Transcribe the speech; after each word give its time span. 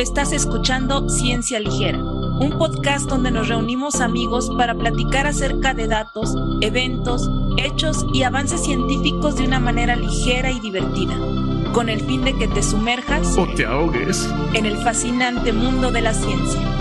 Estás 0.00 0.32
escuchando 0.32 1.10
Ciencia 1.10 1.60
Ligera, 1.60 1.98
un 1.98 2.54
podcast 2.56 3.06
donde 3.06 3.30
nos 3.30 3.48
reunimos 3.48 4.00
amigos 4.00 4.50
para 4.56 4.74
platicar 4.74 5.26
acerca 5.26 5.74
de 5.74 5.88
datos, 5.88 6.34
eventos, 6.62 7.28
hechos 7.58 8.06
y 8.14 8.22
avances 8.22 8.64
científicos 8.64 9.36
de 9.36 9.44
una 9.44 9.60
manera 9.60 9.96
ligera 9.96 10.52
y 10.52 10.58
divertida, 10.58 11.14
con 11.74 11.90
el 11.90 12.00
fin 12.00 12.24
de 12.24 12.34
que 12.34 12.48
te 12.48 12.62
sumerjas 12.62 13.36
o 13.36 13.46
te 13.54 13.66
ahogues 13.66 14.26
en 14.54 14.64
el 14.64 14.78
fascinante 14.78 15.52
mundo 15.52 15.90
de 15.90 16.00
la 16.00 16.14
ciencia. 16.14 16.79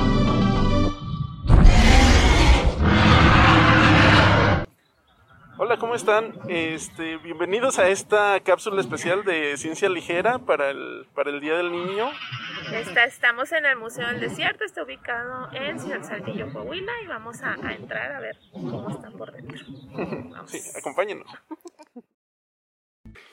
Están? 6.00 6.34
Este, 6.48 7.18
bienvenidos 7.18 7.78
a 7.78 7.90
esta 7.90 8.40
cápsula 8.40 8.80
especial 8.80 9.26
de 9.26 9.58
Ciencia 9.58 9.90
Ligera 9.90 10.40
para 10.40 10.70
el, 10.70 11.06
para 11.14 11.30
el 11.30 11.42
Día 11.42 11.58
del 11.58 11.74
Niño. 11.74 12.10
Está, 12.72 13.04
estamos 13.04 13.52
en 13.52 13.66
el 13.66 13.76
Museo 13.76 14.08
del 14.08 14.22
Desierto, 14.22 14.64
está 14.64 14.84
ubicado 14.84 15.50
en 15.52 15.78
Ciudad 15.78 16.02
Saltillo, 16.04 16.54
Coahuila, 16.54 16.94
y 17.04 17.08
vamos 17.08 17.42
a, 17.42 17.56
a 17.62 17.74
entrar 17.74 18.14
a 18.14 18.22
ver 18.22 18.40
cómo 18.54 18.90
está 18.90 19.12
por 19.12 19.34
dentro. 19.34 19.60
Vamos. 19.92 20.50
Sí, 20.50 20.62
acompáñenos. 20.78 21.28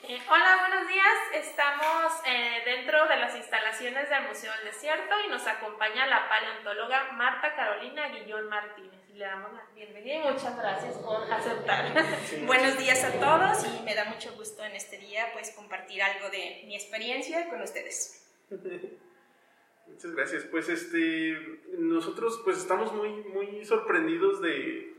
Eh, 0.03 0.21
hola, 0.29 0.57
buenos 0.67 0.89
días. 0.89 1.17
Estamos 1.35 2.13
eh, 2.25 2.63
dentro 2.65 3.07
de 3.07 3.15
las 3.15 3.33
instalaciones 3.33 4.09
del 4.09 4.27
Museo 4.27 4.51
del 4.57 4.73
Desierto 4.73 5.15
y 5.25 5.29
nos 5.29 5.47
acompaña 5.47 6.05
la 6.07 6.27
paleontóloga 6.27 7.13
Marta 7.13 7.55
Carolina 7.55 8.09
Guillón 8.09 8.49
Martínez. 8.49 9.06
Le 9.17 9.25
damos 9.25 9.51
la 9.51 9.63
bienvenida 9.73 10.29
y 10.29 10.31
muchas 10.31 10.55
gracias 10.55 10.95
por 10.99 11.15
aceptar. 11.33 11.91
Buenos 12.45 12.77
días 12.77 13.03
a 13.03 13.19
todos 13.19 13.65
y 13.65 13.83
me 13.83 13.95
da 13.95 14.05
mucho 14.05 14.31
gusto 14.35 14.63
en 14.63 14.73
este 14.73 14.99
día 14.99 15.25
pues 15.33 15.55
compartir 15.55 16.03
algo 16.03 16.29
de 16.29 16.61
mi 16.67 16.75
experiencia 16.75 17.49
con 17.49 17.59
ustedes. 17.63 18.29
Muchas 19.87 20.11
gracias. 20.11 20.43
Pues 20.43 20.69
este, 20.69 21.35
nosotros 21.79 22.41
pues 22.43 22.59
estamos 22.59 22.93
muy, 22.93 23.09
muy 23.09 23.65
sorprendidos 23.65 24.39
de, 24.39 24.93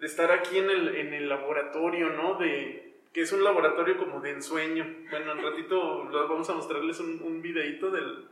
de 0.00 0.06
estar 0.06 0.30
aquí 0.32 0.58
en 0.58 0.68
el, 0.68 0.94
en 0.94 1.14
el 1.14 1.30
laboratorio, 1.30 2.10
¿no? 2.10 2.34
De, 2.34 2.92
que 3.14 3.22
es 3.22 3.32
un 3.32 3.42
laboratorio 3.42 3.96
como 3.96 4.20
de 4.20 4.32
ensueño. 4.32 4.84
Bueno, 5.08 5.32
un 5.32 5.42
ratito 5.42 6.04
vamos 6.28 6.50
a 6.50 6.54
mostrarles 6.54 7.00
un, 7.00 7.22
un 7.22 7.40
videito 7.40 7.90
del, 7.90 8.28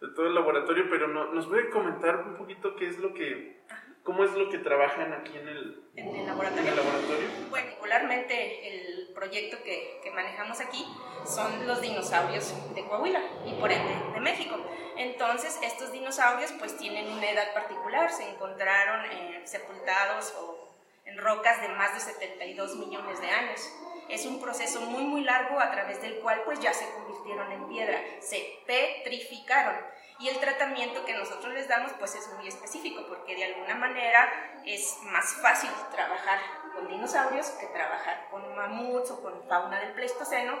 de 0.00 0.08
todo 0.08 0.26
el 0.26 0.34
laboratorio, 0.34 0.86
pero 0.90 1.06
no, 1.06 1.32
nos 1.32 1.46
puede 1.46 1.70
comentar 1.70 2.26
un 2.26 2.34
poquito 2.34 2.74
qué 2.74 2.88
es 2.88 2.98
lo 2.98 3.14
que, 3.14 3.60
cómo 4.02 4.24
es 4.24 4.32
lo 4.32 4.48
que 4.50 4.58
trabajan 4.58 5.12
aquí 5.12 5.36
en 5.36 5.48
el, 5.48 5.84
En 5.96 6.08
el 6.08 6.16
en 6.16 6.26
laboratorio. 6.26 6.70
el 6.70 6.76
laboratorio. 6.76 7.28
Bueno, 7.50 7.66
particularmente 7.66 8.68
el 8.68 9.08
proyecto 9.14 9.62
que, 9.62 10.00
que 10.02 10.10
manejamos 10.10 10.60
aquí 10.60 10.86
son 11.24 11.66
los 11.66 11.80
dinosaurios 11.80 12.54
de 12.74 12.84
Coahuila 12.86 13.20
y 13.44 13.52
por 13.54 13.70
ende 13.70 13.94
de 14.14 14.20
México. 14.20 14.56
Entonces, 14.96 15.58
estos 15.62 15.92
dinosaurios 15.92 16.52
pues 16.58 16.76
tienen 16.76 17.08
una 17.10 17.30
edad 17.30 17.52
particular, 17.54 18.10
se 18.12 18.28
encontraron 18.28 19.04
eh, 19.10 19.40
sepultados 19.44 20.34
o 20.38 20.68
en 21.04 21.18
rocas 21.18 21.60
de 21.62 21.68
más 21.70 21.94
de 21.94 22.00
72 22.00 22.76
millones 22.76 23.20
de 23.20 23.28
años. 23.30 23.60
Es 24.08 24.26
un 24.26 24.40
proceso 24.40 24.80
muy 24.82 25.04
muy 25.04 25.22
largo 25.22 25.58
a 25.60 25.70
través 25.70 26.00
del 26.02 26.16
cual 26.20 26.42
pues 26.44 26.60
ya 26.60 26.72
se 26.74 26.88
convirtieron 26.92 27.50
en 27.52 27.68
piedra, 27.68 28.00
se 28.20 28.58
petrificaron. 28.66 29.76
Y 30.20 30.28
el 30.28 30.38
tratamiento 30.38 31.02
que 31.06 31.14
nosotros 31.14 31.54
les 31.54 31.66
damos 31.66 31.92
pues 31.98 32.14
es 32.14 32.30
muy 32.34 32.46
específico 32.46 33.02
porque 33.08 33.34
de 33.34 33.44
alguna 33.44 33.74
manera 33.74 34.28
es 34.66 34.98
más 35.04 35.32
fácil 35.40 35.70
trabajar 35.90 36.38
con 36.74 36.88
dinosaurios 36.88 37.46
que 37.52 37.66
trabajar 37.68 38.28
con 38.30 38.54
mamuts 38.54 39.10
o 39.12 39.22
con 39.22 39.42
fauna 39.48 39.80
del 39.80 39.92
Pleistoceno, 39.92 40.58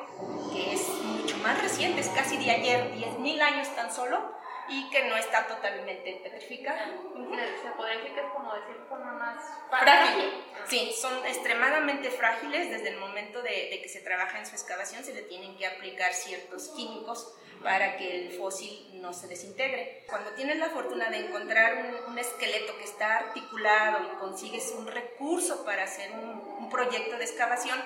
que 0.50 0.72
es 0.72 0.88
mucho 0.88 1.36
más 1.38 1.60
reciente, 1.60 2.00
es 2.00 2.08
casi 2.08 2.38
de 2.38 2.50
ayer, 2.50 2.94
10.000 2.94 3.42
años 3.42 3.68
tan 3.76 3.92
solo, 3.92 4.32
y 4.70 4.88
que 4.88 5.04
no 5.08 5.16
está 5.16 5.46
totalmente 5.46 6.20
petrificada. 6.22 6.86
Se 6.86 7.70
podría 7.76 7.96
decir 7.96 8.14
que 8.14 8.20
es 8.20 8.32
como 8.32 8.54
decir 8.54 8.76
forma 8.88 9.12
más 9.12 9.36
Frágil. 9.68 10.44
Sí, 10.66 10.92
son 10.98 11.26
extremadamente 11.26 12.10
frágiles. 12.10 12.70
Desde 12.70 12.90
el 12.90 12.98
momento 12.98 13.42
de, 13.42 13.68
de 13.70 13.82
que 13.82 13.88
se 13.88 14.00
trabaja 14.00 14.38
en 14.38 14.46
su 14.46 14.52
excavación 14.52 15.04
se 15.04 15.12
le 15.12 15.22
tienen 15.22 15.56
que 15.56 15.66
aplicar 15.66 16.12
ciertos 16.14 16.68
químicos 16.70 17.34
para 17.62 17.96
que 17.96 18.26
el 18.26 18.32
fósil 18.38 19.00
no 19.00 19.12
se 19.12 19.28
desintegre. 19.28 20.04
Cuando 20.08 20.30
tienes 20.30 20.58
la 20.58 20.70
fortuna 20.70 21.10
de 21.10 21.26
encontrar 21.26 21.76
un, 21.76 22.12
un 22.12 22.18
esqueleto 22.18 22.76
que 22.78 22.84
está 22.84 23.18
articulado 23.18 24.04
y 24.04 24.16
consigues 24.18 24.72
un 24.76 24.86
recurso 24.86 25.64
para 25.64 25.84
hacer 25.84 26.12
un, 26.12 26.40
un 26.58 26.70
proyecto 26.70 27.18
de 27.18 27.24
excavación, 27.24 27.78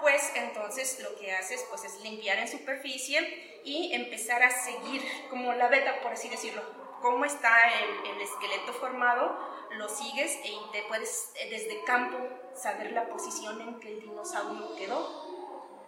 pues 0.00 0.32
entonces 0.34 1.00
lo 1.00 1.16
que 1.16 1.32
haces 1.32 1.64
pues 1.68 1.84
es 1.84 2.00
limpiar 2.00 2.38
en 2.38 2.48
superficie 2.48 3.60
y 3.64 3.92
empezar 3.94 4.42
a 4.42 4.50
seguir 4.50 5.02
como 5.28 5.52
la 5.52 5.68
beta, 5.68 6.00
por 6.02 6.12
así 6.12 6.28
decirlo, 6.28 6.62
cómo 7.00 7.24
está 7.24 7.54
el, 7.80 8.14
el 8.14 8.20
esqueleto 8.20 8.72
formado, 8.74 9.38
lo 9.76 9.88
sigues 9.88 10.38
e 10.44 10.52
te 10.72 10.82
puedes 10.88 11.32
eh, 11.36 11.48
desde 11.50 11.84
campo 11.84 12.18
saber 12.54 12.92
la 12.92 13.08
posición 13.08 13.60
en 13.60 13.80
que 13.80 13.88
el 13.92 14.00
dinosaurio 14.00 14.74
quedó. 14.76 15.30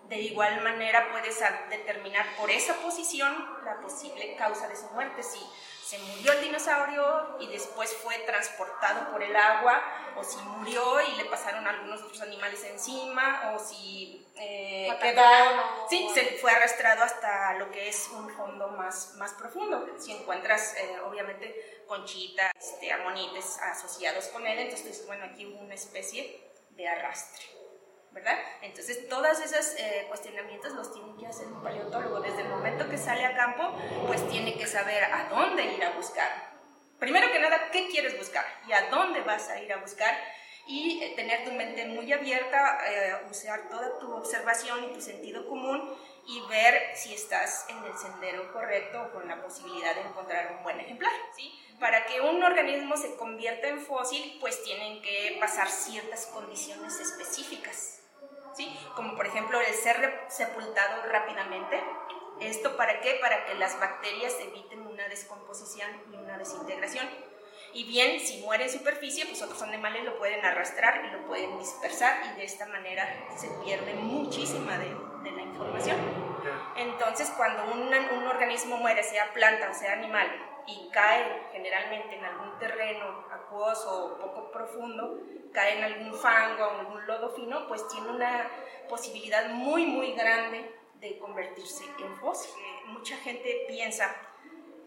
De 0.09 0.21
igual 0.21 0.63
manera 0.63 1.11
puedes 1.11 1.41
determinar 1.71 2.27
por 2.37 2.51
esa 2.51 2.75
posición 2.83 3.35
la 3.65 3.81
posible 3.81 4.37
causa 4.37 4.69
de 4.69 4.77
su 4.77 4.87
muerte, 4.89 5.23
si 5.23 5.41
se 5.93 5.99
murió 5.99 6.33
el 6.33 6.41
dinosaurio 6.41 7.37
y 7.39 7.49
después 7.49 7.93
fue 8.03 8.17
transportado 8.21 9.13
por 9.13 9.23
el 9.23 9.37
agua, 9.37 9.83
o 10.17 10.25
si 10.25 10.39
murió 10.39 11.03
y 11.03 11.17
le 11.17 11.27
pasaron 11.27 11.67
algunos 11.67 12.01
otros 12.01 12.23
animales 12.23 12.65
encima, 12.65 13.53
o 13.53 13.59
si 13.59 14.27
eh, 14.37 14.89
quedó, 15.03 15.23
sí, 15.91 16.09
se 16.15 16.39
fue 16.39 16.51
arrastrado 16.51 17.03
hasta 17.05 17.59
lo 17.59 17.71
que 17.71 17.91
es 17.91 18.09
un 18.09 18.31
fondo 18.31 18.69
más, 18.69 19.17
más 19.17 19.35
profundo. 19.35 19.87
Si 19.99 20.13
encuentras, 20.13 20.75
eh, 20.79 20.99
obviamente, 21.01 21.85
conchitas, 21.87 22.51
este, 22.59 22.91
amonites 22.91 23.59
asociados 23.59 24.29
con 24.29 24.47
él, 24.47 24.61
entonces 24.61 25.07
bueno, 25.07 25.27
aquí 25.27 25.45
hubo 25.45 25.59
una 25.59 25.75
especie 25.75 26.43
de 26.71 26.89
arrastre. 26.89 27.45
¿Verdad? 28.13 28.39
Entonces, 28.61 29.09
todos 29.09 29.41
esos 29.41 29.75
eh, 29.79 30.07
cuestionamientos 30.09 30.73
los 30.73 30.93
tiene 30.93 31.17
que 31.19 31.27
hacer 31.27 31.47
un 31.47 31.63
paleontólogo. 31.63 32.21
Desde 32.21 32.43
el 32.43 32.49
momento 32.49 32.89
que 32.89 32.99
sale 32.99 33.25
a 33.25 33.35
campo, 33.35 33.75
pues 34.07 34.29
tiene 34.29 34.57
que 34.57 34.67
saber 34.67 35.05
a 35.05 35.29
dónde 35.29 35.65
ir 35.65 35.83
a 35.85 35.91
buscar. 35.91 36.53
Primero 36.99 37.33
que 37.33 37.41
nada, 37.41 37.71
¿qué 37.73 37.89
quieres 37.89 38.17
buscar? 38.17 38.45
¿Y 38.69 38.73
a 38.73 38.89
dónde 38.91 39.23
vas 39.23 39.49
a 39.49 39.61
ir 39.61 39.73
a 39.73 39.79
buscar? 39.79 40.17
Y 40.67 41.03
eh, 41.03 41.15
tener 41.17 41.45
tu 41.45 41.51
mente 41.53 41.87
muy 41.87 42.13
abierta, 42.13 42.79
eh, 42.87 43.15
usar 43.29 43.69
toda 43.69 43.99
tu 43.99 44.15
observación 44.15 44.85
y 44.85 44.93
tu 44.93 45.01
sentido 45.01 45.49
común 45.49 45.97
y 46.29 46.41
ver 46.49 46.95
si 46.95 47.15
estás 47.15 47.67
en 47.69 47.85
el 47.85 47.99
sendero 47.99 48.53
correcto 48.53 49.03
o 49.03 49.13
con 49.13 49.27
la 49.27 49.43
posibilidad 49.43 49.95
de 49.97 50.03
encontrar 50.03 50.55
un 50.57 50.63
buen 50.63 50.79
ejemplar, 50.79 51.13
¿sí? 51.37 51.53
Para 51.81 52.07
que 52.07 52.21
un 52.21 52.41
organismo 52.45 52.97
se 52.97 53.17
convierta 53.17 53.67
en 53.67 53.81
fósil, 53.81 54.39
pues 54.41 54.63
tienen 54.63 55.03
que 55.03 55.37
pasar 55.41 55.69
ciertas 55.69 56.27
condiciones 56.27 57.01
específicas. 57.01 58.02
¿Sí? 58.55 58.79
Como 58.95 59.17
por 59.17 59.27
ejemplo 59.27 59.61
el 59.61 59.75
ser 59.75 60.25
sepultado 60.29 61.03
rápidamente. 61.11 61.83
¿Esto 62.41 62.77
para 62.77 63.01
qué? 63.01 63.19
Para 63.21 63.45
que 63.45 63.55
las 63.55 63.79
bacterias 63.79 64.35
eviten 64.41 64.87
una 64.87 65.09
descomposición 65.09 65.89
y 66.13 66.17
una 66.17 66.39
desintegración. 66.39 67.09
Y 67.75 67.85
bien, 67.85 68.21
si 68.21 68.43
muere 68.43 68.65
en 68.65 68.71
superficie, 68.71 69.25
pues 69.27 69.41
otros 69.41 69.63
animales 69.63 70.05
lo 70.05 70.19
pueden 70.19 70.45
arrastrar 70.45 71.05
y 71.07 71.11
lo 71.11 71.27
pueden 71.27 71.59
dispersar 71.59 72.21
y 72.27 72.37
de 72.37 72.45
esta 72.45 72.67
manera 72.67 73.07
se 73.37 73.49
pierde 73.65 73.95
muchísima 73.95 74.77
de, 74.77 74.95
de 75.23 75.31
la 75.31 75.43
información. 75.43 75.97
Entonces, 76.77 77.31
cuando 77.37 77.65
un, 77.73 77.83
un 77.83 78.27
organismo 78.27 78.77
muere, 78.77 79.03
sea 79.03 79.33
planta 79.33 79.71
o 79.71 79.75
sea 79.75 79.93
animal, 79.93 80.29
y 80.67 80.91
cae 80.93 81.49
generalmente 81.53 82.17
en 82.17 82.25
algún 82.25 82.59
terreno 82.59 83.25
acuoso 83.53 84.07
o 84.07 84.19
poco 84.19 84.51
profundo, 84.51 85.19
cae 85.53 85.79
en 85.79 85.85
algún 85.85 86.15
fango 86.15 86.65
o 86.65 86.71
algún 86.81 87.07
lodo 87.07 87.31
fino, 87.31 87.69
pues 87.69 87.87
tiene 87.89 88.09
una 88.09 88.51
posibilidad 88.89 89.51
muy, 89.51 89.87
muy 89.87 90.13
grande 90.13 90.75
de 91.01 91.19
convertirse 91.19 91.85
en 91.99 92.17
fósil. 92.17 92.51
Eh, 92.59 92.87
Mucha 92.87 93.17
gente 93.19 93.65
piensa 93.69 94.15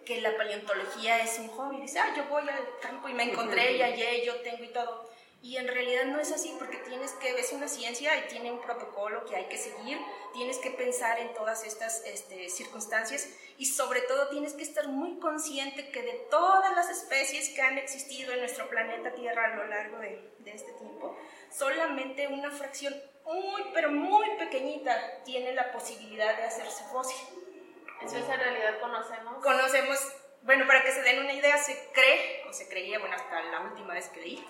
que 0.06 0.22
la 0.22 0.36
paleontología 0.38 1.22
es 1.22 1.40
un 1.40 1.48
hobby, 1.50 1.82
dice, 1.82 2.00
ah, 2.00 2.14
yo 2.16 2.26
voy 2.26 2.48
al 2.48 2.80
campo 2.82 3.10
y 3.10 3.14
me 3.14 3.24
encontré 3.24 3.78
y 3.78 3.82
hallé, 3.82 4.26
yo 4.26 4.42
tengo 4.42 4.64
y 4.64 4.70
todo. 4.70 5.10
Y 5.42 5.58
en 5.58 5.68
realidad 5.68 6.06
no 6.06 6.20
es 6.20 6.32
así 6.32 6.56
porque 6.58 6.78
tienes 6.78 7.12
que, 7.14 7.30
es 7.40 7.52
una 7.54 7.68
ciencia 7.68 8.16
y 8.18 8.28
tiene 8.28 8.52
un 8.52 8.62
protocolo 8.62 9.26
que 9.26 9.36
hay 9.36 9.46
que 9.46 9.58
seguir, 9.58 10.00
tienes 10.36 10.58
que 10.58 10.70
pensar 10.70 11.18
en 11.20 11.34
todas 11.34 11.64
estas 11.64 12.04
este, 12.06 12.50
circunstancias 12.50 13.28
y 13.58 13.66
sobre 13.66 14.02
todo 14.02 14.28
tienes 14.28 14.54
que 14.54 14.64
estar 14.64 14.88
muy 14.90 15.18
consciente 15.20 15.90
que 15.92 16.02
de 16.02 16.28
todas 16.30 16.76
las 16.76 16.90
especies 16.90 17.50
que 17.56 17.62
han 17.62 17.78
existido 17.78 18.34
en 18.34 18.40
nuestro 18.40 18.70
planeta 18.70 19.14
Tierra 19.14 19.46
a 19.46 19.56
lo 19.56 19.66
largo 19.66 19.98
de, 20.00 20.34
de 20.40 20.52
este 20.52 20.74
tiempo, 20.74 21.18
solamente 21.50 22.28
una 22.28 22.52
fracción 22.52 22.94
muy, 23.24 23.64
pero 23.74 23.90
muy 23.92 24.30
pequeñita 24.38 25.24
tiene 25.24 25.54
la 25.54 25.72
posibilidad 25.72 26.36
de 26.36 26.44
hacerse 26.44 26.84
fósil. 26.92 27.18
Eso 28.04 28.18
es 28.18 28.30
en 28.30 28.40
realidad 28.40 28.80
conocemos. 28.82 29.42
Conocemos, 29.42 29.98
bueno, 30.42 30.68
para 30.68 30.84
que 30.84 30.92
se 30.92 31.02
den 31.02 31.20
una 31.20 31.34
idea, 31.34 31.58
se 31.58 31.92
cree, 31.94 32.44
o 32.50 32.54
se 32.54 32.68
creía, 32.68 33.00
bueno, 33.00 33.16
hasta 33.16 33.42
la 33.42 33.62
última 33.62 33.94
vez 33.94 34.10
que 34.10 34.20
leí, 34.20 34.46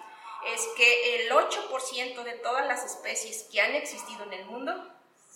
es 0.47 0.67
que 0.75 1.15
el 1.15 1.31
8% 1.31 2.23
de 2.23 2.33
todas 2.39 2.65
las 2.65 2.83
especies 2.83 3.47
que 3.51 3.61
han 3.61 3.75
existido 3.75 4.23
en 4.23 4.33
el 4.33 4.45
mundo, 4.45 4.94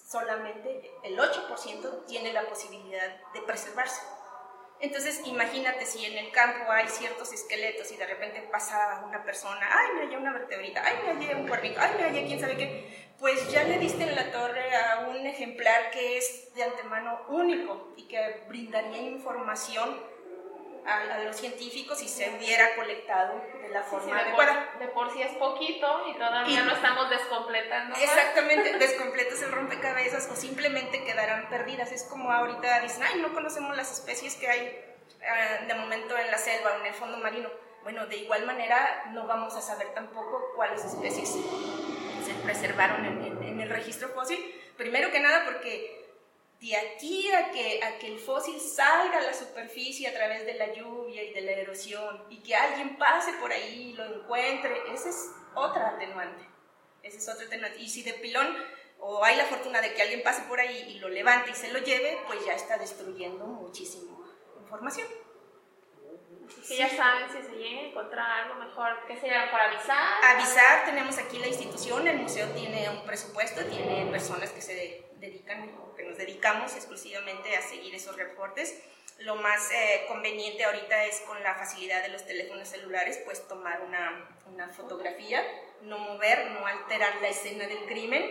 solamente 0.09 0.91
el 1.03 1.19
8% 1.19 2.05
tiene 2.07 2.33
la 2.33 2.43
posibilidad 2.43 3.31
de 3.33 3.41
preservarse. 3.41 4.01
Entonces, 4.81 5.21
imagínate 5.25 5.85
si 5.85 6.05
en 6.05 6.17
el 6.17 6.31
campo 6.31 6.71
hay 6.71 6.87
ciertos 6.87 7.33
esqueletos 7.33 7.91
y 7.91 7.97
de 7.97 8.07
repente 8.07 8.47
pasa 8.49 9.03
una 9.05 9.23
persona, 9.23 9.67
ay, 9.69 9.87
me 9.95 10.01
hallé 10.05 10.17
una 10.17 10.31
vertebrita, 10.31 10.81
ay, 10.83 10.95
me 11.03 11.13
hallé 11.13 11.35
un 11.35 11.47
cuernito, 11.47 11.81
ay, 11.81 11.95
me 11.97 12.03
hallé 12.03 12.25
quién 12.25 12.39
sabe 12.39 12.55
qué, 12.55 13.11
pues 13.19 13.51
ya 13.51 13.65
le 13.65 13.77
diste 13.77 14.03
en 14.03 14.15
la 14.15 14.31
torre 14.31 14.73
a 14.73 15.09
un 15.09 15.27
ejemplar 15.27 15.91
que 15.91 16.17
es 16.17 16.53
de 16.55 16.63
antemano 16.63 17.25
único 17.27 17.93
y 17.97 18.07
que 18.07 18.45
brindaría 18.47 19.01
información 19.01 20.01
a, 20.89 21.19
los 21.19 21.35
científicos 21.35 22.01
y 22.01 22.07
se 22.07 22.29
hubiera 22.29 22.75
colectado 22.75 23.41
de 23.61 23.69
la 23.69 23.83
forma 23.83 24.15
de 24.15 24.21
adecuada. 24.21 24.71
Por, 24.71 24.79
de 24.79 24.87
por 24.87 25.13
sí 25.13 25.21
es 25.21 25.35
poquito 25.37 26.05
y 26.09 26.13
todavía 26.17 26.63
no 26.63 26.73
estamos 26.73 27.09
descompletando. 27.09 27.95
Exactamente, 27.95 28.77
descompletas 28.79 29.41
el 29.43 29.51
rompecabezas 29.51 30.29
o 30.31 30.35
simplemente 30.35 31.03
quedarán 31.03 31.49
perdidas. 31.49 31.91
Es 31.91 32.03
como 32.03 32.31
ahorita 32.31 32.79
dicen, 32.81 33.03
ay, 33.03 33.21
no 33.21 33.33
conocemos 33.33 33.75
las 33.75 33.91
especies 33.91 34.35
que 34.35 34.47
hay 34.47 34.85
ah, 35.27 35.65
de 35.65 35.73
momento 35.75 36.17
en 36.17 36.31
la 36.31 36.37
selva 36.37 36.71
o 36.73 36.79
en 36.79 36.85
el 36.87 36.93
fondo 36.93 37.17
marino. 37.17 37.49
Bueno, 37.83 38.05
de 38.07 38.17
igual 38.17 38.45
manera 38.45 39.05
no 39.11 39.25
vamos 39.25 39.55
a 39.55 39.61
saber 39.61 39.93
tampoco 39.93 40.51
cuáles 40.55 40.83
especies 40.83 41.29
se 41.29 42.33
preservaron 42.43 43.05
en, 43.05 43.43
en 43.43 43.61
el 43.61 43.69
registro 43.69 44.09
fósil. 44.09 44.39
Primero 44.75 45.11
que 45.11 45.19
nada 45.19 45.45
porque 45.45 45.98
de 46.59 46.75
aquí 46.75 47.31
a 47.31 47.51
que, 47.51 47.81
a 47.83 47.97
que 47.99 48.07
el 48.07 48.19
fósil 48.19 48.59
salga 48.59 49.19
a 49.19 49.21
la 49.21 49.33
superficie 49.33 50.07
a 50.07 50.13
través 50.13 50.45
de 50.45 50.55
la 50.55 50.73
lluvia 50.73 51.23
y 51.23 51.33
de 51.33 51.41
la 51.41 51.51
erosión 51.51 52.25
y 52.29 52.43
que 52.43 52.53
alguien 52.55 52.97
pase 52.97 53.31
por 53.39 53.51
ahí 53.51 53.91
y 53.91 53.93
lo 53.93 54.05
encuentre, 54.05 54.77
esa 54.93 55.09
es 55.09 55.31
otra 55.55 55.89
atenuante. 55.89 56.43
Ese 57.01 57.17
es 57.17 57.29
otra 57.29 57.45
atenuante. 57.45 57.79
Y 57.79 57.87
si 57.87 58.03
de 58.03 58.13
pilón 58.13 58.57
o 58.99 59.23
hay 59.23 59.37
la 59.37 59.45
fortuna 59.45 59.79
de 59.79 59.93
que 59.93 60.01
alguien 60.01 60.21
pase 60.21 60.41
por 60.43 60.59
ahí 60.59 60.85
y 60.89 60.99
lo 60.99 61.07
levante 61.07 61.51
y 61.51 61.53
se 61.53 61.71
lo 61.71 61.79
lleve, 61.79 62.19
pues 62.27 62.45
ya 62.45 62.53
está 62.53 62.77
destruyendo 62.77 63.45
muchísima 63.45 64.17
información. 64.59 65.07
Que 66.67 66.77
ya 66.77 66.89
saben 66.89 67.29
si 67.29 67.41
se 67.41 67.55
llega 67.55 67.79
a 67.79 67.83
encontrar 67.85 68.43
algo 68.43 68.55
mejor, 68.55 69.05
¿qué 69.07 69.17
sería 69.17 69.49
para 69.51 69.71
avisar? 69.71 70.23
Avisar, 70.23 70.85
tenemos 70.85 71.17
aquí 71.17 71.37
la 71.37 71.47
institución, 71.47 72.07
el 72.07 72.17
museo 72.17 72.47
tiene 72.49 72.89
un 72.89 73.05
presupuesto, 73.05 73.63
tiene 73.65 74.09
personas 74.11 74.51
que 74.51 74.61
se 74.61 75.05
dedican 75.19 75.69
que 75.95 76.03
dedicamos 76.19 76.75
exclusivamente 76.75 77.55
a 77.55 77.61
seguir 77.61 77.95
esos 77.95 78.15
reportes. 78.15 78.77
Lo 79.19 79.35
más 79.35 79.71
eh, 79.71 80.05
conveniente 80.07 80.63
ahorita 80.63 81.05
es 81.05 81.19
con 81.21 81.41
la 81.43 81.55
facilidad 81.55 82.03
de 82.03 82.09
los 82.09 82.25
teléfonos 82.25 82.67
celulares, 82.67 83.19
pues 83.25 83.47
tomar 83.47 83.81
una, 83.81 84.29
una, 84.45 84.69
fotografía, 84.69 85.43
no 85.81 85.97
mover, 85.97 86.51
no 86.51 86.65
alterar 86.65 87.21
la 87.21 87.29
escena 87.29 87.67
del 87.67 87.85
crimen 87.85 88.23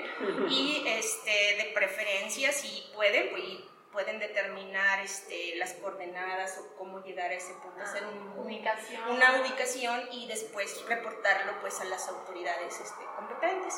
y 0.49 0.85
este, 0.87 1.56
de 1.56 1.73
preferencia, 1.75 2.52
si 2.52 2.90
pueden, 2.94 3.29
pues, 3.31 3.44
pueden 3.93 4.19
determinar 4.19 5.00
este, 5.00 5.56
las 5.56 5.75
coordenadas 5.75 6.58
o 6.58 6.76
cómo 6.76 7.02
llegar 7.02 7.31
a 7.31 7.35
ese 7.35 7.52
punto, 7.55 7.82
hacer 7.82 8.05
ubicación. 8.37 9.11
una 9.11 9.43
ubicación 9.43 10.08
y 10.12 10.26
después 10.26 10.85
reportarlo 10.87 11.61
pues, 11.61 11.81
a 11.81 11.85
las 11.85 12.08
autoridades 12.08 12.81
este, 12.81 13.05
competentes. 13.17 13.75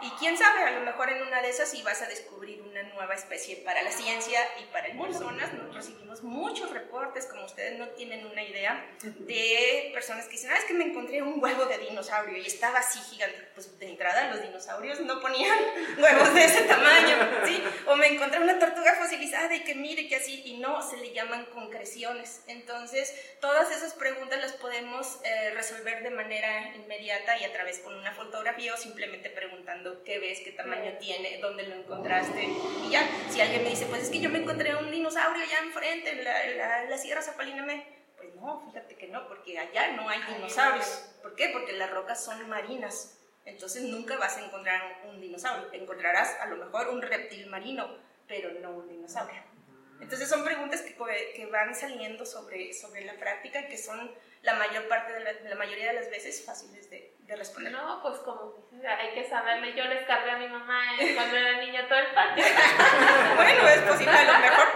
Y 0.00 0.10
quién 0.18 0.36
sabe, 0.36 0.62
a 0.62 0.70
lo 0.70 0.80
mejor 0.80 1.10
en 1.10 1.22
una 1.22 1.42
de 1.42 1.50
esas 1.50 1.68
sí 1.68 1.82
vas 1.82 2.02
a 2.02 2.06
descubrir 2.06 2.62
una 2.62 2.82
nueva 2.94 3.14
especie 3.14 3.56
para 3.56 3.82
la 3.82 3.90
ciencia 3.90 4.40
y 4.60 4.64
para 4.72 4.86
el 4.86 4.94
mundo. 4.94 5.18
Personas, 5.18 5.52
nos 5.54 5.74
recibimos 5.74 6.22
muchos 6.22 6.70
reportes, 6.70 7.26
como 7.26 7.44
ustedes 7.44 7.78
no 7.78 7.88
tienen 7.88 8.26
una 8.26 8.42
idea, 8.42 8.86
de 9.02 9.90
personas 9.92 10.26
que 10.26 10.32
dicen, 10.32 10.50
ah, 10.52 10.58
es 10.58 10.64
que 10.64 10.74
me 10.74 10.84
encontré 10.84 11.22
un 11.22 11.42
huevo 11.42 11.66
de 11.66 11.78
dinosaurio 11.78 12.36
y 12.36 12.46
estaba 12.46 12.78
así 12.78 12.98
gigante. 13.00 13.48
Pues 13.54 13.78
de 13.78 13.88
entrada 13.88 14.32
los 14.32 14.42
dinosaurios 14.42 15.00
no 15.00 15.20
ponían 15.20 15.58
huevos 15.98 16.34
de 16.34 16.44
ese 16.44 16.62
tamaño, 16.62 17.16
¿sí? 17.44 17.62
O 17.86 17.96
me 17.96 18.08
encontré 18.08 18.40
una 18.40 18.58
tortuga 18.58 18.94
fosilizada 18.94 19.54
y 19.54 19.64
que 19.64 19.74
mire 19.74 20.08
que 20.08 20.16
así, 20.16 20.42
y 20.44 20.58
no, 20.58 20.88
se 20.88 20.96
le 20.98 21.12
llaman 21.12 21.46
concreciones. 21.46 22.42
Entonces, 22.46 23.14
todas 23.40 23.70
esas 23.70 23.94
preguntas 23.94 24.40
las 24.40 24.52
podemos 24.52 25.18
eh, 25.24 25.50
resolver 25.54 26.02
de 26.02 26.10
manera 26.10 26.74
inmediata 26.76 27.38
y 27.38 27.44
a 27.44 27.52
través 27.52 27.80
con 27.80 27.94
una 27.94 28.12
fotografía 28.12 28.74
o 28.74 28.76
simplemente 28.76 29.30
preguntando 29.30 29.87
qué 30.04 30.18
ves, 30.18 30.40
qué 30.40 30.52
tamaño 30.52 30.92
tiene, 30.98 31.38
dónde 31.40 31.64
lo 31.64 31.76
encontraste. 31.76 32.44
Y 32.86 32.90
ya, 32.90 33.08
si 33.30 33.40
alguien 33.40 33.62
me 33.62 33.70
dice, 33.70 33.86
pues 33.86 34.04
es 34.04 34.10
que 34.10 34.20
yo 34.20 34.30
me 34.30 34.38
encontré 34.38 34.74
un 34.74 34.90
dinosaurio 34.90 35.42
allá 35.42 35.58
enfrente, 35.64 36.10
en 36.10 36.24
la, 36.58 36.84
la, 36.84 36.98
Sierra 36.98 37.22
Zapalina, 37.22 37.66
pues 38.16 38.34
no, 38.34 38.64
fíjate 38.66 38.96
que 38.96 39.08
no, 39.08 39.28
porque 39.28 39.58
allá 39.58 39.92
no 39.92 40.08
hay 40.08 40.20
dinosaurios. 40.34 41.10
¿Por 41.22 41.34
qué? 41.34 41.50
Porque 41.52 41.72
las 41.72 41.90
rocas 41.90 42.24
son 42.24 42.48
marinas. 42.48 43.18
Entonces 43.44 43.82
nunca 43.82 44.16
vas 44.18 44.36
a 44.36 44.44
encontrar 44.44 45.02
un 45.08 45.20
dinosaurio. 45.20 45.72
Encontrarás 45.72 46.36
a 46.40 46.46
lo 46.46 46.56
mejor 46.56 46.88
un 46.88 47.00
reptil 47.00 47.46
marino, 47.46 47.88
pero 48.26 48.50
no 48.60 48.72
un 48.72 48.88
dinosaurio. 48.88 49.42
Entonces 50.00 50.28
son 50.28 50.44
preguntas 50.44 50.82
que, 50.82 50.94
que 51.34 51.46
van 51.46 51.74
saliendo 51.74 52.24
sobre, 52.24 52.72
sobre 52.72 53.04
la 53.04 53.14
práctica, 53.14 53.66
que 53.66 53.78
son 53.78 54.10
la 54.42 54.54
mayor 54.54 54.86
parte 54.86 55.12
de 55.12 55.20
la, 55.20 55.32
la 55.32 55.54
mayoría 55.56 55.88
de 55.88 55.94
las 55.94 56.10
veces 56.10 56.44
fáciles 56.44 56.88
de, 56.90 57.16
de 57.18 57.36
responder. 57.36 57.72
No, 57.72 58.00
pues 58.02 58.18
como 58.18 58.67
hay 58.86 59.14
que 59.14 59.24
saberle. 59.24 59.74
Yo 59.74 59.84
les 59.84 60.04
cargué 60.04 60.30
a 60.30 60.36
mi 60.36 60.48
mamá 60.48 60.82
cuando 61.14 61.36
era 61.36 61.58
niña 61.58 61.86
todo 61.88 61.98
el 61.98 62.06
patio. 62.08 62.44
bueno, 63.36 63.68
es 63.68 63.80
posible, 63.80 64.12
a 64.12 64.24
lo 64.24 64.38
mejor 64.38 64.66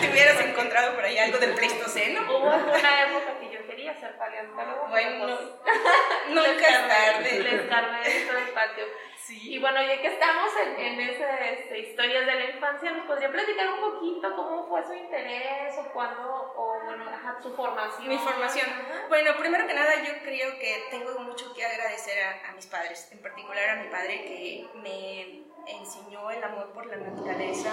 te 0.00 0.10
hubieras 0.10 0.40
encontrado 0.40 0.94
por 0.94 1.04
ahí 1.04 1.18
algo 1.18 1.38
del 1.38 1.54
Pleistoceno. 1.54 2.22
Hubo 2.22 2.48
una 2.48 3.02
época 3.02 3.38
que 3.40 3.50
yo 3.52 3.66
quería 3.66 3.94
ser 3.98 4.16
paleontólogo. 4.16 4.88
Bueno, 4.88 5.26
pues, 5.26 5.38
nunca 6.28 6.68
es 6.68 6.88
tarde. 6.88 7.40
Les 7.40 7.62
cargué 7.62 8.20
todo 8.26 8.38
el 8.38 8.48
patio. 8.50 8.84
Y 9.30 9.58
bueno, 9.58 9.80
ya 9.82 10.00
que 10.00 10.08
estamos 10.08 10.50
en, 10.64 10.80
en 10.80 11.00
esas 11.00 11.40
este, 11.40 11.78
historias 11.78 12.26
de 12.26 12.34
la 12.34 12.50
infancia, 12.50 12.90
¿nos 12.90 13.06
podría 13.06 13.30
platicar 13.30 13.68
un 13.72 13.80
poquito 13.80 14.34
cómo 14.34 14.66
fue 14.68 14.84
su 14.84 14.94
interés 14.94 15.76
o 15.78 15.92
cuándo, 15.92 16.52
o 16.56 16.80
bueno, 16.84 17.04
su 17.42 17.54
formación? 17.54 18.08
Mi 18.08 18.18
formación. 18.18 18.66
Bueno, 19.08 19.32
primero 19.38 19.66
que 19.66 19.74
nada, 19.74 19.94
yo 20.02 20.12
creo 20.22 20.58
que 20.58 20.84
tengo 20.90 21.18
mucho 21.20 21.52
que 21.54 21.64
agradecer 21.64 22.22
a, 22.24 22.50
a 22.50 22.52
mis 22.52 22.66
padres, 22.66 23.08
en 23.12 23.18
particular 23.18 23.70
a 23.70 23.82
mi 23.82 23.88
padre 23.88 24.22
que 24.22 24.66
me 24.74 25.42
enseñó 25.66 26.30
el 26.30 26.42
amor 26.42 26.72
por 26.72 26.86
la 26.86 26.96
naturaleza, 26.96 27.70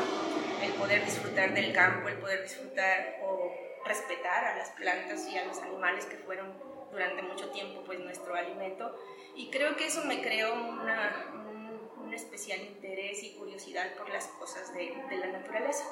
el 0.62 0.74
poder 0.74 1.06
disfrutar 1.06 1.54
del 1.54 1.74
campo, 1.74 2.10
el 2.10 2.18
poder 2.18 2.44
disfrutar 2.44 3.20
o 3.24 3.52
respetar 3.86 4.44
a 4.46 4.56
las 4.58 4.70
plantas 4.72 5.28
y 5.28 5.38
a 5.38 5.46
los 5.46 5.62
animales 5.62 6.06
que 6.06 6.18
fueron 6.18 6.54
durante 6.92 7.22
mucho 7.22 7.50
tiempo 7.52 7.84
pues 7.86 8.00
nuestro 8.00 8.36
alimento 8.36 8.96
y 9.36 9.50
creo 9.52 9.76
que 9.76 9.86
eso 9.86 10.04
me 10.06 10.22
creó 10.22 10.54
una, 10.54 11.26
un, 11.34 11.47
especial 12.18 12.62
interés 12.62 13.24
y 13.24 13.36
curiosidad 13.36 13.96
por 13.96 14.10
las 14.10 14.28
cosas 14.28 14.74
de, 14.74 14.94
de 15.10 15.18
la 15.18 15.28
naturaleza. 15.28 15.86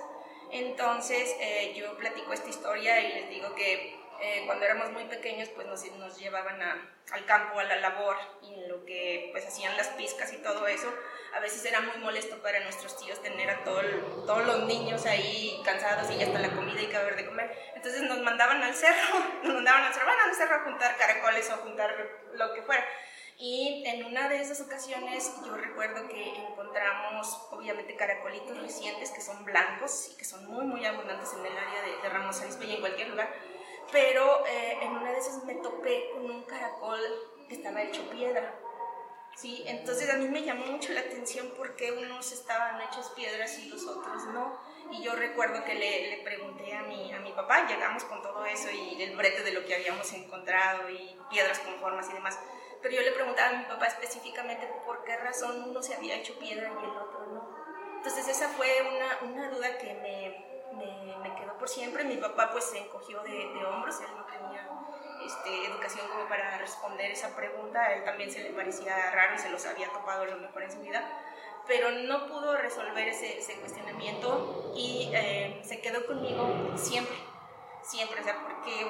Entonces 0.51 1.35
eh, 1.39 1.73
yo 1.75 1.97
platico 1.97 2.33
esta 2.33 2.49
historia 2.49 3.01
y 3.01 3.13
les 3.13 3.29
digo 3.29 3.55
que 3.55 3.95
eh, 4.21 4.43
cuando 4.45 4.63
éramos 4.63 4.91
muy 4.91 5.03
pequeños 5.05 5.49
pues 5.49 5.67
nos, 5.67 5.83
nos 5.97 6.17
llevaban 6.17 6.61
a, 6.61 6.89
al 7.11 7.25
campo, 7.25 7.59
a 7.59 7.63
la 7.63 7.75
labor 7.77 8.15
y 8.41 8.53
en 8.53 8.69
lo 8.69 8.85
que 8.85 9.29
pues 9.31 9.45
hacían 9.45 9.75
las 9.75 9.87
piscas 9.89 10.31
y 10.33 10.37
todo 10.37 10.67
eso. 10.67 10.91
A 11.33 11.41
veces 11.41 11.65
era 11.65 11.81
muy 11.81 11.97
molesto 11.97 12.41
para 12.41 12.61
nuestros 12.61 12.97
tíos 12.97 13.21
tener 13.21 13.49
a 13.49 13.63
todo 13.65 13.81
todos 14.25 14.45
los 14.45 14.63
niños 14.63 15.05
ahí 15.05 15.61
cansados 15.65 16.09
y 16.11 16.17
ya 16.17 16.27
está 16.27 16.39
la 16.39 16.55
comida 16.55 16.81
y 16.81 16.87
que 16.87 16.95
haber 16.95 17.17
de 17.17 17.25
comer. 17.25 17.51
Entonces 17.75 18.03
nos 18.03 18.19
mandaban 18.21 18.63
al 18.63 18.73
cerro, 18.73 19.19
nos 19.43 19.53
mandaban 19.55 19.83
al 19.83 19.93
cerro, 19.93 20.05
van 20.05 20.29
al 20.29 20.35
cerro 20.35 20.55
a 20.55 20.63
juntar 20.63 20.95
caracoles 20.95 21.49
o 21.49 21.53
a 21.55 21.57
juntar 21.57 21.93
lo 22.33 22.53
que 22.53 22.61
fuera. 22.61 22.85
Y 23.37 23.74
en 23.85 24.03
una 24.03 24.27
de 24.27 24.41
esas 24.41 24.61
ocasiones 24.61 25.31
yo 25.45 25.55
recuerdo 25.55 26.07
que 26.07 26.35
encontramos 26.35 27.39
obviamente 27.51 27.95
caracolitos 27.95 28.59
recientes 28.59 29.11
que 29.11 29.21
son 29.21 29.45
blancos 29.45 30.09
y 30.11 30.17
que 30.17 30.25
son 30.25 30.47
muy 30.47 30.65
muy 30.65 30.83
abundantes 30.83 31.31
en 31.33 31.45
el 31.45 31.55
área 31.55 31.81
de, 31.83 32.09
Ramos 32.09 32.41
Arizpe 32.41 32.65
y 32.65 32.73
en 32.73 32.79
cualquier 32.79 33.09
lugar. 33.09 33.31
Pero 33.91 34.43
eh, 34.47 34.79
en 34.81 34.91
una 34.91 35.11
de 35.11 35.19
esas 35.19 35.43
me 35.43 35.53
topé 35.55 36.09
con 36.13 36.25
un 36.25 36.43
caracol 36.45 36.99
que 37.47 37.53
estaba 37.53 37.83
hecho 37.83 38.09
piedra. 38.09 38.55
Sí, 39.35 39.63
entonces 39.67 40.09
a 40.09 40.17
mí 40.17 40.29
me 40.29 40.41
llamó 40.41 40.65
mucho 40.65 40.91
la 40.93 41.01
atención 41.01 41.53
porque 41.55 41.91
unos 41.91 42.31
estaban 42.31 42.81
hechos 42.81 43.11
piedras 43.15 43.59
y 43.59 43.69
los 43.69 43.85
otros 43.85 44.25
no. 44.33 44.59
Y 44.89 45.03
yo 45.03 45.15
recuerdo 45.15 45.63
que 45.63 45.75
le, 45.75 46.09
le, 46.09 46.23
pregunté 46.23 46.73
a 46.73 46.83
mi, 46.83 47.13
a 47.13 47.19
mi 47.19 47.33
papá, 47.33 47.67
llegamos 47.67 48.03
con 48.05 48.21
todo 48.23 48.45
eso 48.45 48.69
y 48.71 49.01
el 49.03 49.15
brete 49.15 49.43
de 49.43 49.51
lo 49.51 49.63
que 49.65 49.75
habíamos 49.75 50.11
encontrado 50.13 50.89
y 50.89 51.17
piedras 51.29 51.59
con 51.59 51.75
formas 51.79 52.09
y 52.09 52.13
demás 52.13 52.39
pero 52.85 52.97
yo 52.97 53.01
le 53.01 53.13
preguntaba 53.13 53.49
a 53.49 53.57
mi 53.57 53.63
papá 53.63 53.87
específicamente 53.87 54.67
por 54.85 55.03
qué 55.03 55.17
razón 55.17 55.69
uno 55.71 55.81
se 55.81 55.95
había 55.95 56.17
hecho 56.17 56.37
piedra 56.37 56.69
y 56.69 56.83
el 56.85 56.91
otro 56.91 57.25
no. 57.33 57.49
Entonces 57.95 58.27
esa 58.27 58.47
fue 58.49 58.67
una, 58.83 59.31
una 59.31 59.49
duda 59.49 59.75
que 59.79 59.91
me, 59.95 60.77
me, 60.77 61.17
me, 61.17 61.35
quedó 61.35 61.57
por 61.57 61.67
siempre. 61.67 62.03
Mi 62.03 62.17
papá 62.17 62.51
pues 62.51 62.65
se 62.65 62.77
encogió 62.77 63.23
de, 63.23 63.31
de 63.31 63.65
hombros, 63.65 63.99
él 64.01 64.07
no 64.15 64.23
tenía 64.25 64.69
este, 65.25 65.65
educación 65.65 66.07
como 66.09 66.29
para 66.29 66.59
responder 66.59 67.09
esa 67.09 67.35
pregunta, 67.35 67.81
a 67.81 67.95
él 67.95 68.03
también 68.03 68.29
se 68.29 68.43
le 68.43 68.51
parecía 68.51 69.09
raro 69.09 69.33
y 69.33 69.39
se 69.39 69.49
los 69.49 69.65
había 69.65 69.89
topado 69.89 70.21
a 70.21 70.25
lo 70.27 70.37
mejor 70.37 70.61
en 70.61 70.71
su 70.71 70.79
vida, 70.81 71.01
pero 71.65 71.89
no 71.89 72.27
pudo 72.27 72.55
resolver 72.55 73.07
ese, 73.07 73.39
ese 73.39 73.55
cuestionamiento 73.61 74.73
y 74.75 75.09
eh, 75.11 75.59
se 75.63 75.81
quedó 75.81 76.05
conmigo 76.05 76.53
siempre, 76.75 77.17
siempre, 77.81 78.21
o 78.21 78.23
sea, 78.23 78.43
porque 78.43 78.85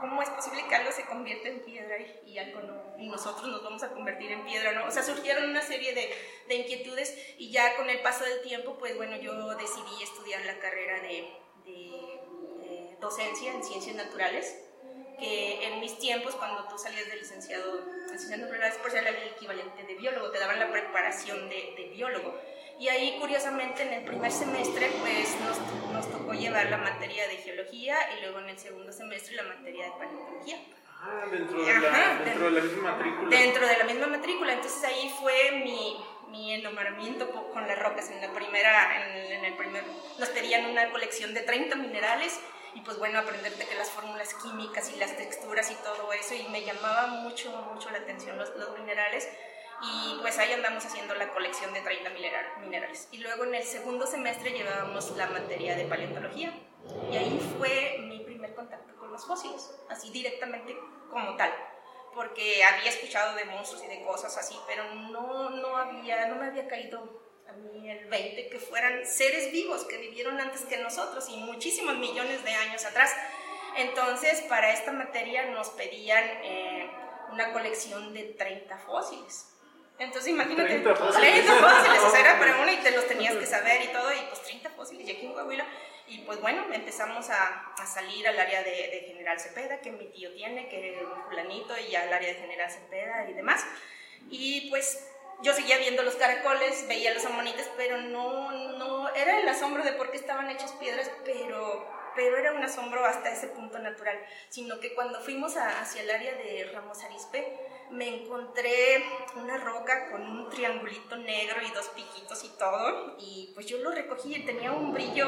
¿cómo 0.00 0.22
es 0.22 0.30
posible 0.30 0.64
que 0.68 0.74
algo 0.74 0.90
se 0.92 1.04
convierta 1.04 1.48
en 1.48 1.60
piedra 1.60 1.96
y, 2.26 2.38
algo 2.38 2.60
no? 2.62 2.94
Y 2.98 3.08
nosotros 3.08 3.48
nos 3.48 3.62
vamos 3.62 3.82
a 3.82 3.90
convertir 3.90 4.32
en 4.32 4.44
piedra, 4.44 4.72
¿no? 4.72 4.86
O 4.86 4.90
sea, 4.90 5.02
surgieron 5.02 5.50
una 5.50 5.62
serie 5.62 5.94
de, 5.94 6.10
de 6.48 6.54
inquietudes 6.54 7.16
y 7.38 7.50
ya 7.50 7.76
con 7.76 7.88
el 7.88 8.00
paso 8.00 8.24
del 8.24 8.42
tiempo, 8.42 8.76
pues 8.78 8.96
bueno, 8.96 9.16
yo 9.16 9.54
decidí 9.56 10.02
estudiar 10.02 10.44
la 10.44 10.58
carrera 10.58 11.00
de, 11.00 11.28
de 11.64 12.96
docencia 13.00 13.52
en 13.52 13.62
ciencias 13.64 13.96
naturales, 13.96 14.56
que 15.18 15.66
en 15.66 15.80
mis 15.80 15.98
tiempos, 15.98 16.34
cuando 16.34 16.66
tú 16.68 16.78
salías 16.78 17.06
de 17.06 17.16
licenciado 17.16 17.78
en 18.10 18.18
ciencias 18.18 18.40
naturales, 18.40 18.78
pues 18.80 18.94
era 18.94 19.10
el 19.10 19.28
equivalente 19.28 19.82
de 19.84 19.94
biólogo, 19.94 20.30
te 20.30 20.38
daban 20.38 20.58
la 20.58 20.70
preparación 20.70 21.48
de, 21.48 21.74
de 21.76 21.90
biólogo. 21.92 22.34
Y 22.80 22.88
ahí, 22.88 23.18
curiosamente, 23.20 23.82
en 23.82 23.92
el 23.92 24.04
primer 24.04 24.32
semestre, 24.32 24.90
pues 25.00 25.36
nos, 25.40 25.92
nos, 25.92 26.10
tocó 26.10 26.32
llevar 26.32 26.70
la 26.70 26.78
materia 26.78 27.28
de 27.28 27.36
geología 27.36 27.94
y 28.16 28.22
luego 28.22 28.38
en 28.38 28.48
el 28.48 28.58
segundo 28.58 28.90
semestre 28.90 29.36
la 29.36 29.42
materia 29.42 29.84
de 29.84 29.90
paleontología. 29.90 30.64
Ah, 30.98 31.26
dentro 31.30 31.62
de, 31.62 31.78
la, 31.78 32.20
dentro 32.24 32.44
de 32.46 32.50
la 32.52 32.62
misma 32.62 32.92
matrícula. 32.92 33.36
Dentro 33.36 33.66
de 33.66 33.76
la 33.76 33.84
misma 33.84 34.06
matrícula. 34.06 34.52
Entonces 34.54 34.82
ahí 34.84 35.14
fue 35.20 35.60
mi, 35.62 36.02
mi 36.30 36.54
enamoramiento 36.54 37.30
con 37.52 37.68
las 37.68 37.78
rocas. 37.78 38.10
En 38.10 38.22
la 38.22 38.32
primera, 38.32 38.96
en, 38.96 39.30
en 39.30 39.44
el 39.44 39.56
primer, 39.58 39.84
nos 40.18 40.30
pedían 40.30 40.64
una 40.64 40.90
colección 40.90 41.34
de 41.34 41.42
30 41.42 41.76
minerales 41.76 42.40
y 42.74 42.80
pues 42.80 42.98
bueno, 42.98 43.18
aprenderte 43.18 43.66
que 43.66 43.74
las 43.74 43.90
fórmulas 43.90 44.32
químicas 44.42 44.90
y 44.90 44.98
las 44.98 45.14
texturas 45.18 45.70
y 45.70 45.74
todo 45.84 46.14
eso 46.14 46.34
y 46.34 46.48
me 46.48 46.62
llamaba 46.62 47.08
mucho, 47.08 47.50
mucho 47.74 47.90
la 47.90 47.98
atención 47.98 48.38
los, 48.38 48.56
los 48.56 48.78
minerales 48.78 49.28
y 49.82 50.18
pues 50.20 50.38
ahí 50.38 50.52
andamos 50.52 50.84
haciendo 50.84 51.14
la 51.14 51.30
colección 51.32 51.72
de 51.72 51.80
30 51.80 52.10
minerales. 52.60 53.08
Y 53.12 53.18
luego 53.18 53.44
en 53.44 53.54
el 53.54 53.64
segundo 53.64 54.06
semestre 54.06 54.50
llevábamos 54.50 55.10
la 55.16 55.26
materia 55.26 55.74
de 55.74 55.84
paleontología 55.84 56.52
y 57.10 57.16
ahí 57.16 57.54
fue 57.58 57.98
mi 58.00 58.20
primer 58.20 58.54
contacto 58.54 58.94
con 58.96 59.10
los 59.10 59.26
fósiles, 59.26 59.70
así 59.88 60.10
directamente 60.10 60.76
como 61.10 61.36
tal, 61.36 61.52
porque 62.14 62.62
había 62.64 62.90
escuchado 62.90 63.34
de 63.36 63.44
monstruos 63.46 63.84
y 63.84 63.88
de 63.88 64.02
cosas 64.02 64.36
así, 64.36 64.56
pero 64.66 64.94
no, 64.94 65.50
no, 65.50 65.76
había, 65.76 66.26
no 66.26 66.36
me 66.36 66.46
había 66.46 66.68
caído 66.68 67.20
a 67.48 67.52
mí 67.52 67.90
el 67.90 68.06
20 68.06 68.48
que 68.48 68.58
fueran 68.58 69.04
seres 69.06 69.50
vivos 69.50 69.84
que 69.84 69.96
vivieron 69.98 70.40
antes 70.40 70.62
que 70.62 70.78
nosotros 70.78 71.28
y 71.28 71.36
muchísimos 71.38 71.96
millones 71.98 72.44
de 72.44 72.50
años 72.50 72.84
atrás. 72.84 73.12
Entonces, 73.76 74.40
para 74.42 74.72
esta 74.72 74.92
materia 74.92 75.46
nos 75.46 75.70
pedían 75.70 76.24
eh, 76.42 76.90
una 77.32 77.52
colección 77.52 78.12
de 78.12 78.24
30 78.24 78.78
fósiles. 78.78 79.46
Entonces 80.00 80.30
imagínate, 80.30 80.80
30 80.80 80.96
fósiles, 80.96 81.44
30 81.44 81.68
fósiles 81.68 82.02
o 82.02 82.10
sea, 82.10 82.20
era 82.20 82.38
para 82.40 82.56
uno 82.62 82.72
y 82.72 82.78
te 82.78 82.90
los 82.90 83.06
tenías 83.06 83.36
que 83.36 83.44
saber 83.44 83.82
y 83.82 83.88
todo, 83.88 84.10
y 84.12 84.20
pues 84.28 84.42
30 84.42 84.70
fósiles, 84.70 85.06
y 85.06 85.12
aquí 85.12 85.26
en 85.26 85.34
Coahuila, 85.34 85.66
y 86.08 86.18
pues 86.20 86.40
bueno, 86.40 86.64
empezamos 86.72 87.28
a, 87.28 87.74
a 87.76 87.86
salir 87.86 88.26
al 88.26 88.40
área 88.40 88.62
de, 88.62 88.70
de, 88.70 89.04
General 89.06 89.38
Cepeda, 89.38 89.82
que 89.82 89.92
mi 89.92 90.06
tío 90.06 90.32
tiene, 90.32 90.68
que 90.70 91.04
un 91.04 91.22
fulanito, 91.24 91.78
y 91.78 91.94
al 91.94 92.10
área 92.10 92.32
de 92.32 92.40
General 92.40 92.70
Cepeda 92.70 93.28
y 93.28 93.34
demás, 93.34 93.62
y 94.30 94.70
pues 94.70 95.06
yo 95.42 95.52
seguía 95.52 95.76
viendo 95.76 96.02
los 96.02 96.16
caracoles, 96.16 96.88
veía 96.88 97.12
los 97.12 97.26
amonites, 97.26 97.70
pero 97.76 97.98
no, 97.98 98.52
no, 98.78 99.14
era 99.14 99.38
el 99.38 99.48
asombro 99.48 99.84
de 99.84 99.92
por 99.92 100.10
qué 100.10 100.16
estaban 100.16 100.48
hechas 100.48 100.72
piedras, 100.72 101.10
pero 101.26 102.00
pero 102.16 102.36
era 102.36 102.52
un 102.52 102.62
asombro 102.62 103.04
hasta 103.04 103.30
ese 103.30 103.46
punto 103.46 103.78
natural, 103.78 104.18
sino 104.48 104.80
que 104.80 104.94
cuando 104.94 105.20
fuimos 105.20 105.56
a, 105.56 105.80
hacia 105.80 106.02
el 106.02 106.10
área 106.10 106.34
de 106.34 106.68
Ramos 106.72 107.04
Arispe, 107.04 107.56
me 107.90 108.22
encontré 108.22 109.04
una 109.36 109.56
roca 109.58 110.10
con 110.10 110.22
un 110.22 110.48
triangulito 110.50 111.16
negro 111.16 111.60
y 111.66 111.70
dos 111.72 111.88
piquitos 111.88 112.44
y 112.44 112.48
todo, 112.50 113.16
y 113.18 113.50
pues 113.54 113.66
yo 113.66 113.78
lo 113.78 113.90
recogí, 113.90 114.44
tenía 114.44 114.72
un 114.72 114.92
brillo 114.92 115.26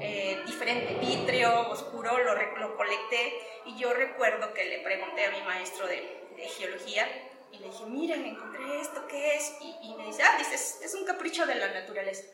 eh, 0.00 0.38
diferente, 0.46 0.94
vítreo, 0.94 1.70
oscuro, 1.70 2.18
lo, 2.18 2.34
lo, 2.34 2.76
colecté, 2.76 3.38
y 3.66 3.76
yo 3.76 3.92
recuerdo 3.92 4.52
que 4.54 4.64
le 4.64 4.78
pregunté 4.80 5.26
a 5.26 5.30
mi 5.30 5.42
maestro 5.42 5.86
de, 5.86 6.18
geología, 6.58 7.06
y 7.52 7.58
le 7.58 7.66
dije, 7.66 7.84
miren, 7.84 8.24
encontré 8.24 8.80
esto, 8.80 9.06
¿qué 9.06 9.36
es? 9.36 9.56
Y, 9.60 9.88
y 9.88 9.94
me 9.96 10.06
dice, 10.06 10.22
ah, 10.22 10.36
dices, 10.38 10.80
es 10.82 10.94
un 10.94 11.04
capricho 11.04 11.44
de 11.44 11.56
la 11.56 11.68
naturaleza. 11.68 12.24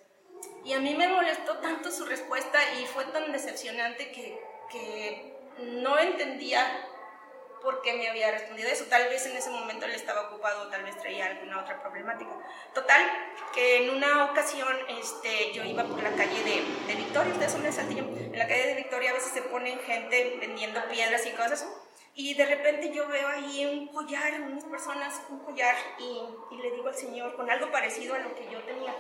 Y 0.65 0.75
a 0.75 0.81
mí 0.81 0.95
me 0.95 1.09
molestó 1.09 1.59
tanto 1.59 1.91
su 1.91 2.05
respuesta 2.05 2.59
y 2.81 2.87
fue 2.87 3.05
tan 3.07 3.33
decepcionante 3.33 4.13
que, 4.13 4.41
que 4.71 5.37
no 5.59 5.99
entendía 5.99 6.65
por 7.67 7.83
qué 7.83 7.95
me 7.95 8.09
había 8.09 8.31
respondido 8.31 8.69
eso. 8.69 8.85
Tal 8.85 9.09
vez 9.09 9.27
en 9.27 9.37
ese 9.37 9.51
momento 9.51 9.87
él 9.87 9.91
estaba 9.91 10.29
ocupado, 10.29 10.69
tal 10.69 10.85
vez 10.85 10.97
traía 10.99 11.27
alguna 11.27 11.61
otra 11.63 11.83
problemática. 11.83 12.31
Total, 12.73 13.03
que 13.53 13.83
en 13.83 13.91
una 13.91 14.27
ocasión 14.27 14.69
este, 14.89 15.53
yo 15.53 15.65
iba 15.65 15.83
por 15.83 16.01
la 16.01 16.11
calle 16.11 16.45
de, 16.45 16.63
de 16.87 16.95
Victoria, 16.95 17.33
ustedes 17.33 17.51
son 17.51 17.65
de 17.65 17.73
Saltillo, 17.73 18.05
en 18.05 18.39
la 18.39 18.47
calle 18.47 18.69
de 18.69 18.75
Victoria 18.75 19.11
a 19.11 19.15
veces 19.15 19.33
se 19.33 19.43
ponen 19.43 19.81
gente 19.81 20.37
vendiendo 20.39 20.81
piedras 20.89 21.27
y 21.27 21.33
cosas, 21.33 21.67
y 22.15 22.35
de 22.35 22.47
repente 22.47 22.93
yo 22.93 23.09
veo 23.09 23.27
ahí 23.27 23.67
un 23.67 23.89
collar, 23.89 24.41
unas 24.43 24.65
personas, 24.65 25.21
un 25.29 25.41
collar, 25.41 25.75
y, 25.99 26.23
y 26.53 26.59
le 26.59 26.71
digo 26.71 26.87
al 26.87 26.95
Señor, 26.95 27.35
con 27.35 27.51
algo 27.51 27.73
parecido 27.73 28.15
a 28.15 28.21
lo 28.21 28.33
que 28.37 28.49
yo 28.49 28.63
tenía, 28.63 28.95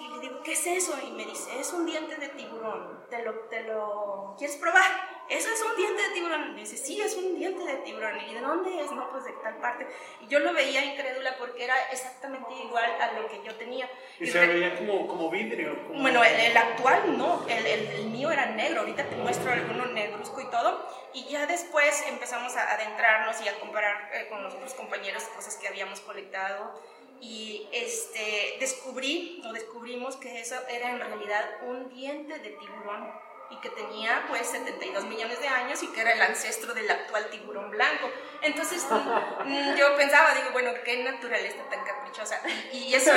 y 0.00 0.08
le 0.14 0.20
digo, 0.20 0.40
¿qué 0.44 0.52
es 0.52 0.66
eso? 0.68 0.96
Y 1.04 1.10
me 1.10 1.24
dice, 1.24 1.58
es 1.58 1.72
un 1.72 1.84
diente 1.84 2.14
de 2.14 2.28
tiburón, 2.28 3.06
¿te 3.10 3.22
lo, 3.22 3.32
te 3.48 3.62
lo 3.64 4.36
quieres 4.38 4.56
probar? 4.56 5.13
¿Eso 5.28 5.48
es 5.48 5.62
un 5.62 5.76
diente 5.76 6.02
de 6.02 6.08
tiburón? 6.10 6.48
Y 6.48 6.52
me 6.52 6.60
dice, 6.60 6.76
sí, 6.76 7.00
es 7.00 7.14
un 7.16 7.38
diente 7.38 7.64
de 7.64 7.76
tiburón. 7.78 8.18
¿Y 8.28 8.34
de 8.34 8.40
dónde 8.40 8.80
es? 8.80 8.90
No, 8.92 9.10
pues 9.10 9.24
de 9.24 9.32
tal 9.42 9.56
parte. 9.56 9.86
Y 10.20 10.26
yo 10.26 10.38
lo 10.40 10.52
veía 10.52 10.84
incrédula 10.84 11.36
porque 11.38 11.64
era 11.64 11.74
exactamente 11.90 12.48
igual 12.62 12.84
a 13.00 13.12
lo 13.12 13.26
que 13.28 13.40
yo 13.44 13.54
tenía. 13.54 13.88
Y, 14.18 14.24
y 14.24 14.26
se 14.26 14.46
veía 14.46 14.76
como, 14.76 15.06
como 15.06 15.30
vidrio. 15.30 15.82
Como... 15.86 16.02
Bueno, 16.02 16.22
el, 16.22 16.34
el, 16.34 16.56
actual 16.56 17.16
no, 17.16 17.44
el, 17.48 17.66
el, 17.66 17.86
el, 17.88 18.04
mío 18.06 18.30
era 18.30 18.46
negro. 18.46 18.80
Ahorita 18.80 19.04
te 19.04 19.16
muestro 19.16 19.52
alguno 19.52 19.86
negruzco 19.86 20.40
y 20.40 20.50
todo. 20.50 20.86
Y 21.14 21.24
ya 21.26 21.46
después 21.46 22.04
empezamos 22.08 22.54
a 22.56 22.74
adentrarnos 22.74 23.40
y 23.40 23.48
a 23.48 23.58
comparar 23.60 24.10
eh, 24.12 24.26
con 24.28 24.42
los 24.42 24.54
otros 24.54 24.74
compañeros 24.74 25.22
cosas 25.34 25.56
que 25.56 25.68
habíamos 25.68 26.00
colectado 26.00 26.74
y 27.20 27.68
este, 27.72 28.56
descubrí 28.60 29.40
o 29.46 29.52
descubrimos 29.52 30.16
que 30.16 30.40
eso 30.40 30.56
era 30.68 30.90
en 30.90 30.98
realidad 30.98 31.44
un 31.66 31.88
diente 31.88 32.38
de 32.38 32.50
tiburón 32.50 33.10
y 33.54 33.60
que 33.60 33.70
tenía 33.70 34.24
pues 34.28 34.48
72 34.48 35.04
millones 35.04 35.40
de 35.40 35.48
años 35.48 35.82
y 35.82 35.88
que 35.88 36.00
era 36.00 36.12
el 36.12 36.22
ancestro 36.22 36.74
del 36.74 36.90
actual 36.90 37.28
tiburón 37.30 37.70
blanco. 37.70 38.10
Entonces 38.42 38.84
mm, 39.44 39.74
yo 39.76 39.96
pensaba, 39.96 40.34
digo, 40.34 40.50
bueno, 40.52 40.72
qué 40.84 41.02
naturaleza 41.02 41.62
tan 41.70 41.84
caprichosa. 41.84 42.40
Y 42.72 42.94
eso 42.94 43.12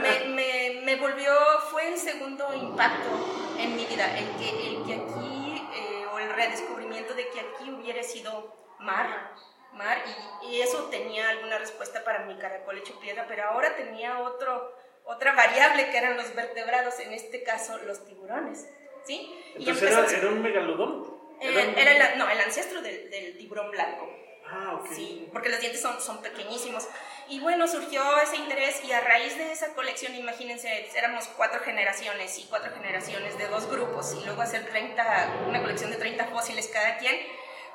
me, 0.00 0.28
me, 0.28 0.80
me 0.82 0.96
volvió, 0.96 1.32
fue 1.70 1.88
el 1.88 1.98
segundo 1.98 2.52
impacto 2.54 3.54
en 3.58 3.76
mi 3.76 3.84
vida, 3.86 4.16
el 4.16 4.36
que, 4.36 4.50
el 4.50 4.84
que 4.84 4.94
aquí, 4.94 5.68
eh, 5.74 6.06
o 6.12 6.18
el 6.18 6.30
redescubrimiento 6.30 7.14
de 7.14 7.28
que 7.28 7.40
aquí 7.40 7.70
hubiera 7.70 8.02
sido 8.02 8.54
mar 8.78 9.32
mar 9.72 9.98
y, 10.42 10.46
y, 10.46 10.62
eso 10.62 10.84
tenía 10.84 11.30
alguna 11.30 11.58
respuesta 11.58 12.04
para 12.04 12.20
mi 12.26 12.38
caracol 12.38 12.78
hecho 12.78 12.96
piedra, 13.00 13.24
pero 13.26 13.42
ahora 13.42 13.74
tenía 13.74 14.20
otro, 14.20 14.72
otra 15.02 15.32
variable 15.32 15.90
que 15.90 15.98
eran 15.98 16.16
los 16.16 16.32
vertebrados, 16.32 17.00
en 17.00 17.12
este 17.12 17.42
caso 17.42 17.76
los 17.78 18.04
tiburones. 18.04 18.68
¿Sí? 19.06 19.34
Entonces 19.54 19.90
era, 19.90 20.06
era, 20.06 20.28
un 20.28 20.42
megalodón. 20.42 21.14
Era, 21.40 21.62
eh, 21.62 21.74
era 21.76 22.12
el, 22.12 22.18
no, 22.18 22.28
el 22.28 22.40
ancestro 22.40 22.82
del, 22.82 23.10
del, 23.10 23.36
tiburón 23.38 23.70
blanco. 23.70 24.08
Ah, 24.46 24.78
ok. 24.80 24.88
Sí, 24.94 25.28
porque 25.32 25.48
los 25.48 25.60
dientes 25.60 25.80
son, 25.80 26.00
son 26.00 26.20
pequeñísimos. 26.22 26.86
Y 27.28 27.40
bueno, 27.40 27.66
surgió 27.66 28.02
ese 28.20 28.36
interés 28.36 28.82
y 28.84 28.92
a 28.92 29.00
raíz 29.00 29.36
de 29.38 29.50
esa 29.50 29.74
colección, 29.74 30.14
imagínense, 30.14 30.90
éramos 30.94 31.26
cuatro 31.36 31.60
generaciones 31.60 32.38
y 32.38 32.44
cuatro 32.44 32.70
generaciones 32.74 33.38
de 33.38 33.46
dos 33.48 33.68
grupos 33.70 34.14
y 34.20 34.24
luego 34.24 34.42
hacer 34.42 34.66
30, 34.66 35.44
una 35.48 35.62
colección 35.62 35.90
de 35.90 35.96
30 35.96 36.26
fósiles 36.26 36.68
cada 36.68 36.98
quien 36.98 37.16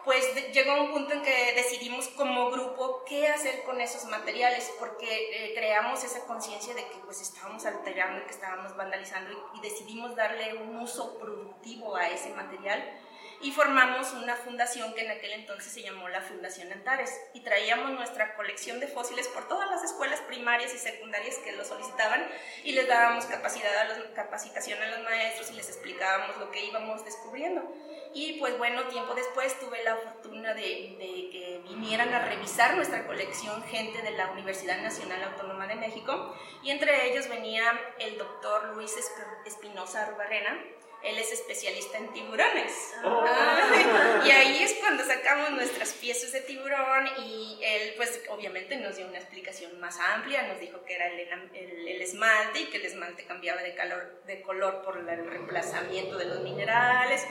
pues 0.06 0.36
de, 0.36 0.54
llegó 0.54 0.82
un 0.82 0.92
punto 0.92 1.14
en 1.14 1.22
que 1.22 1.54
decidimos 1.56 2.08
como 2.10 2.52
grupo 2.52 3.04
qué 3.08 3.28
hacer 3.28 3.64
con 3.64 3.80
esos 3.82 4.06
materiales, 4.06 4.72
porque 4.80 5.06
eh, 5.06 5.54
creamos 5.56 6.04
esa 6.04 6.26
conciencia 6.26 6.74
de 6.74 6.86
que 6.88 6.98
pues 7.06 7.22
estábamos 7.22 7.66
alterando, 7.66 8.26
que 8.26 8.32
estábamos 8.32 8.76
vandalizando 8.76 9.32
y, 9.32 9.58
y, 9.58 9.62
decidimos 9.62 10.16
darle 10.16 10.56
un 10.56 10.78
uso 10.78 11.18
productivo 11.18 11.96
a 11.96 12.10
ese 12.10 12.30
material 12.32 12.84
y 13.42 13.52
formamos 13.52 14.14
una 14.14 14.36
fundación 14.36 14.94
que 14.94 15.06
en 15.06 15.12
aquel 15.12 15.32
entonces 15.32 15.72
se 15.72 15.82
llamó 15.82 16.10
la 16.10 16.22
Fundación 16.22 16.72
Antares 16.74 17.10
y 17.34 17.42
traíamos 17.42 17.92
nuestra 17.92 18.36
colección 18.36 18.80
de 18.80 18.88
fósiles 18.88 19.28
por 19.30 19.48
todas 19.48 19.70
las 19.72 19.84
escuelas 19.84 20.20
primarias 20.22 20.74
y 20.74 20.78
secundarias 20.78 21.38
que 21.38 21.54
lo 21.54 21.64
solicitaban 21.64 22.28
y 22.64 22.74
les 22.74 22.88
dábamos 22.88 23.26
capacidad 23.26 23.76
a 23.78 23.84
los, 23.86 23.98
capacitación 24.10 24.82
a 24.82 24.88
los 24.88 25.04
maestros 25.04 25.52
y 25.52 25.54
les 25.56 25.70
explicábamos 25.70 26.38
lo 26.38 26.52
que 26.52 26.66
íbamos 26.66 27.06
descubriendo. 27.06 27.64
Y 28.14 28.40
pues 28.40 28.58
bueno, 28.58 28.88
tiempo 28.88 29.14
después 29.14 29.58
tuve 29.60 29.84
la 29.84 29.96
fortuna 29.96 30.54
de, 30.54 30.98
que 31.32 31.62
vinieran 31.64 32.12
a 32.14 32.26
revisar 32.26 32.76
nuestra 32.76 33.06
colección 33.06 33.64
gente 33.64 34.02
de 34.02 34.12
la 34.12 34.32
Universidad 34.32 34.82
Nacional 34.82 35.24
Autónoma 35.24 35.68
de 35.68 35.76
México 35.76 36.36
y 36.64 36.72
entre 36.72 37.12
ellos 37.12 37.30
venía 37.30 37.80
el 38.00 38.18
doctor 38.18 38.76
Luis 38.76 38.96
Espinosa 39.46 40.08
Arbarrena, 40.08 40.60
él 41.04 41.18
es 41.18 41.32
especialista 41.32 41.98
en 41.98 42.12
tiburones. 42.14 42.94
Oh. 43.04 43.24
Ah, 43.26 44.22
y 44.26 44.32
ahí 44.32 44.64
es 44.64 44.74
cuando 44.74 45.04
sacamos 45.04 45.52
nuestras 45.52 45.94
piezas 45.94 46.32
de 46.32 46.42
tiburón 46.42 47.08
y 47.20 47.60
él 47.64 47.94
pues 47.96 48.22
obviamente 48.30 48.76
nos 48.76 48.98
dio 48.98 49.08
una 49.08 49.18
explicación 49.18 49.80
más 49.80 49.98
amplia, 50.00 50.44
nos 50.44 50.60
dijo 50.60 50.84
que 50.84 50.96
era 50.96 51.08
el, 51.08 51.20
el, 51.20 51.88
el 51.88 52.02
esmalte 52.02 52.60
y 52.62 52.66
que 52.66 52.78
el 52.78 52.86
esmalte 52.86 53.24
cambiaba 53.26 53.62
de, 53.62 53.76
calor, 53.76 54.24
de 54.26 54.42
color 54.42 54.82
por 54.84 54.98
el 54.98 55.06
reemplazamiento 55.06 56.18
de 56.18 56.26
los 56.26 56.42
minerales 56.42 57.26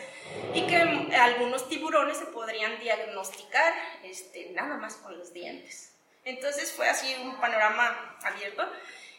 y 0.55 0.67
que 0.67 0.77
algunos 1.17 1.69
tiburones 1.69 2.17
se 2.17 2.27
podrían 2.27 2.79
diagnosticar 2.81 3.75
este, 4.03 4.51
nada 4.51 4.77
más 4.77 4.97
con 4.97 5.19
los 5.19 5.33
dientes. 5.33 5.95
Entonces 6.25 6.73
fue 6.73 6.89
así 6.89 7.15
un 7.23 7.41
panorama 7.41 8.19
abierto 8.23 8.71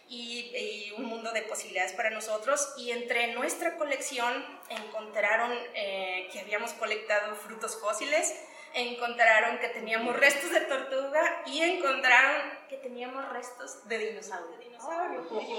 y, 0.10 0.92
un 0.98 1.06
mundo 1.06 1.32
de 1.32 1.44
posibilidades 1.44 1.94
para 1.94 2.10
nosotros. 2.10 2.74
Y 2.78 2.92
entre 2.92 3.34
nuestra 3.34 3.78
colección 3.78 4.34
encontraron 4.70 5.52
eh, 5.74 6.28
que 6.34 6.40
habíamos 6.40 6.74
colectado 6.74 7.36
frutos 7.36 7.80
fósiles, 7.80 8.34
encontraron 8.74 9.60
que 9.60 9.70
teníamos 9.70 10.16
restos 10.16 10.52
de 10.52 10.62
tortuga 10.62 11.44
y 11.46 11.62
encontraron 11.62 12.42
que 12.68 12.78
teníamos 12.78 13.28
restos 13.30 13.88
de 13.88 13.98
dinosaurios. 13.98 14.60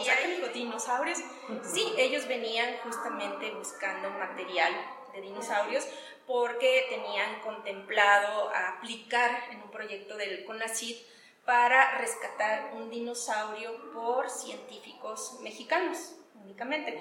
¿Y 0.06 0.08
hay 0.08 0.50
dinosaurios? 0.52 1.18
Sí, 1.64 1.92
ellos 1.96 2.26
venían 2.26 2.76
justamente 2.78 3.50
buscando 3.50 4.10
material 4.10 4.72
de 5.12 5.20
dinosaurios 5.20 5.86
porque 6.26 6.86
tenían 6.88 7.40
contemplado 7.40 8.50
aplicar 8.54 9.48
en 9.50 9.62
un 9.62 9.70
proyecto 9.70 10.16
del 10.16 10.44
CONACYT 10.44 11.10
para 11.50 11.98
rescatar 11.98 12.70
un 12.74 12.90
dinosaurio 12.90 13.90
por 13.92 14.30
científicos 14.30 15.40
mexicanos 15.42 16.14
únicamente. 16.44 16.96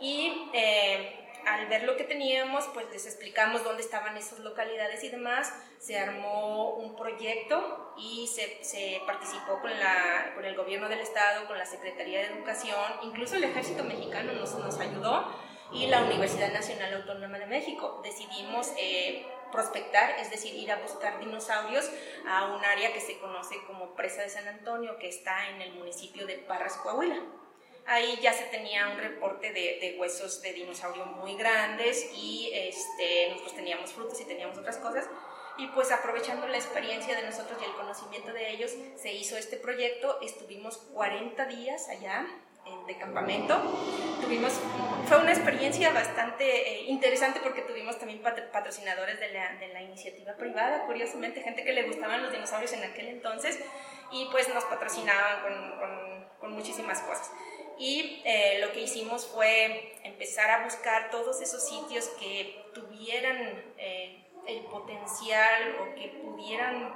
Y 0.00 0.50
eh, 0.52 1.30
al 1.46 1.68
ver 1.68 1.84
lo 1.84 1.96
que 1.96 2.02
teníamos, 2.02 2.66
pues 2.74 2.86
les 2.90 3.06
explicamos 3.06 3.62
dónde 3.62 3.80
estaban 3.80 4.16
esas 4.16 4.40
localidades 4.40 5.04
y 5.04 5.08
demás. 5.08 5.54
Se 5.78 6.00
armó 6.00 6.70
un 6.70 6.96
proyecto 6.96 7.94
y 7.96 8.26
se, 8.26 8.64
se 8.64 9.00
participó 9.06 9.60
con, 9.60 9.70
la, 9.70 10.32
con 10.34 10.44
el 10.44 10.56
gobierno 10.56 10.88
del 10.88 10.98
estado, 10.98 11.46
con 11.46 11.56
la 11.56 11.64
Secretaría 11.66 12.22
de 12.22 12.34
Educación, 12.34 12.82
incluso 13.04 13.36
el 13.36 13.44
ejército 13.44 13.84
mexicano 13.84 14.32
nos, 14.32 14.52
nos 14.56 14.80
ayudó 14.80 15.32
y 15.70 15.86
la 15.86 16.02
Universidad 16.02 16.52
Nacional 16.52 16.92
Autónoma 16.94 17.38
de 17.38 17.46
México. 17.46 18.00
Decidimos 18.02 18.72
eh, 18.76 19.24
prospectar, 19.52 20.18
es 20.18 20.30
decir, 20.30 20.54
ir 20.54 20.72
a 20.72 20.76
buscar 20.76 21.20
dinosaurios 21.20 21.88
a 22.26 22.46
un 22.46 22.64
área 22.64 22.92
que 22.92 23.00
se 23.00 23.18
conoce 23.18 23.62
como 23.66 23.94
Presa 23.94 24.22
de 24.22 24.30
San 24.30 24.48
Antonio, 24.48 24.98
que 24.98 25.08
está 25.08 25.50
en 25.50 25.62
el 25.62 25.74
municipio 25.74 26.26
de 26.26 26.38
Parras, 26.38 26.76
Coahuila. 26.78 27.20
Ahí 27.86 28.18
ya 28.20 28.32
se 28.32 28.44
tenía 28.44 28.88
un 28.88 28.98
reporte 28.98 29.52
de, 29.52 29.96
huesos 29.98 30.40
de 30.40 30.52
dinosaurio 30.52 31.04
muy 31.04 31.36
grandes 31.36 32.10
y 32.14 32.50
este, 32.52 33.28
nosotros 33.30 33.54
teníamos 33.54 33.92
frutos 33.92 34.20
y 34.20 34.24
teníamos 34.24 34.56
otras 34.58 34.78
cosas. 34.78 35.08
Y 35.58 35.66
pues 35.68 35.90
aprovechando 35.92 36.48
la 36.48 36.56
experiencia 36.56 37.14
de 37.14 37.22
nosotros 37.22 37.58
y 37.60 37.64
el 37.64 37.72
conocimiento 37.72 38.32
de 38.32 38.50
ellos, 38.50 38.72
se 38.96 39.12
hizo 39.12 39.36
este 39.36 39.56
proyecto. 39.56 40.18
Estuvimos 40.22 40.78
40 40.94 41.44
días 41.46 41.88
allá 41.88 42.26
de 42.86 42.96
campamento. 42.96 43.60
Tuvimos, 44.20 44.52
fue 45.06 45.18
una 45.18 45.32
experiencia 45.32 45.92
bastante 45.92 46.44
eh, 46.44 46.84
interesante 46.88 47.40
porque 47.42 47.62
tuvimos 47.62 47.98
también 47.98 48.20
patrocinadores 48.22 49.20
de 49.20 49.32
la, 49.32 49.54
de 49.56 49.68
la, 49.68 49.82
iniciativa 49.82 50.34
privada, 50.34 50.86
curiosamente, 50.86 51.42
gente 51.42 51.64
que 51.64 51.72
le 51.72 51.84
gustaban 51.84 52.22
los 52.22 52.32
dinosaurios 52.32 52.72
en 52.72 52.84
aquel 52.84 53.08
entonces 53.08 53.58
y 54.10 54.28
pues 54.30 54.52
nos 54.52 54.64
patrocinaban 54.64 55.42
con, 55.42 55.78
con, 55.78 56.28
con 56.40 56.52
muchísimas 56.52 57.00
cosas. 57.00 57.30
Y 57.78 58.22
eh, 58.24 58.58
lo 58.60 58.72
que 58.72 58.82
hicimos 58.82 59.26
fue 59.26 59.94
empezar 60.04 60.50
a 60.50 60.64
buscar 60.64 61.10
todos 61.10 61.40
esos 61.40 61.66
sitios 61.66 62.08
que 62.20 62.64
tuvieran 62.74 63.74
eh, 63.78 64.24
el 64.46 64.60
potencial 64.66 65.76
o 65.80 65.94
que 65.94 66.08
pudieran 66.22 66.94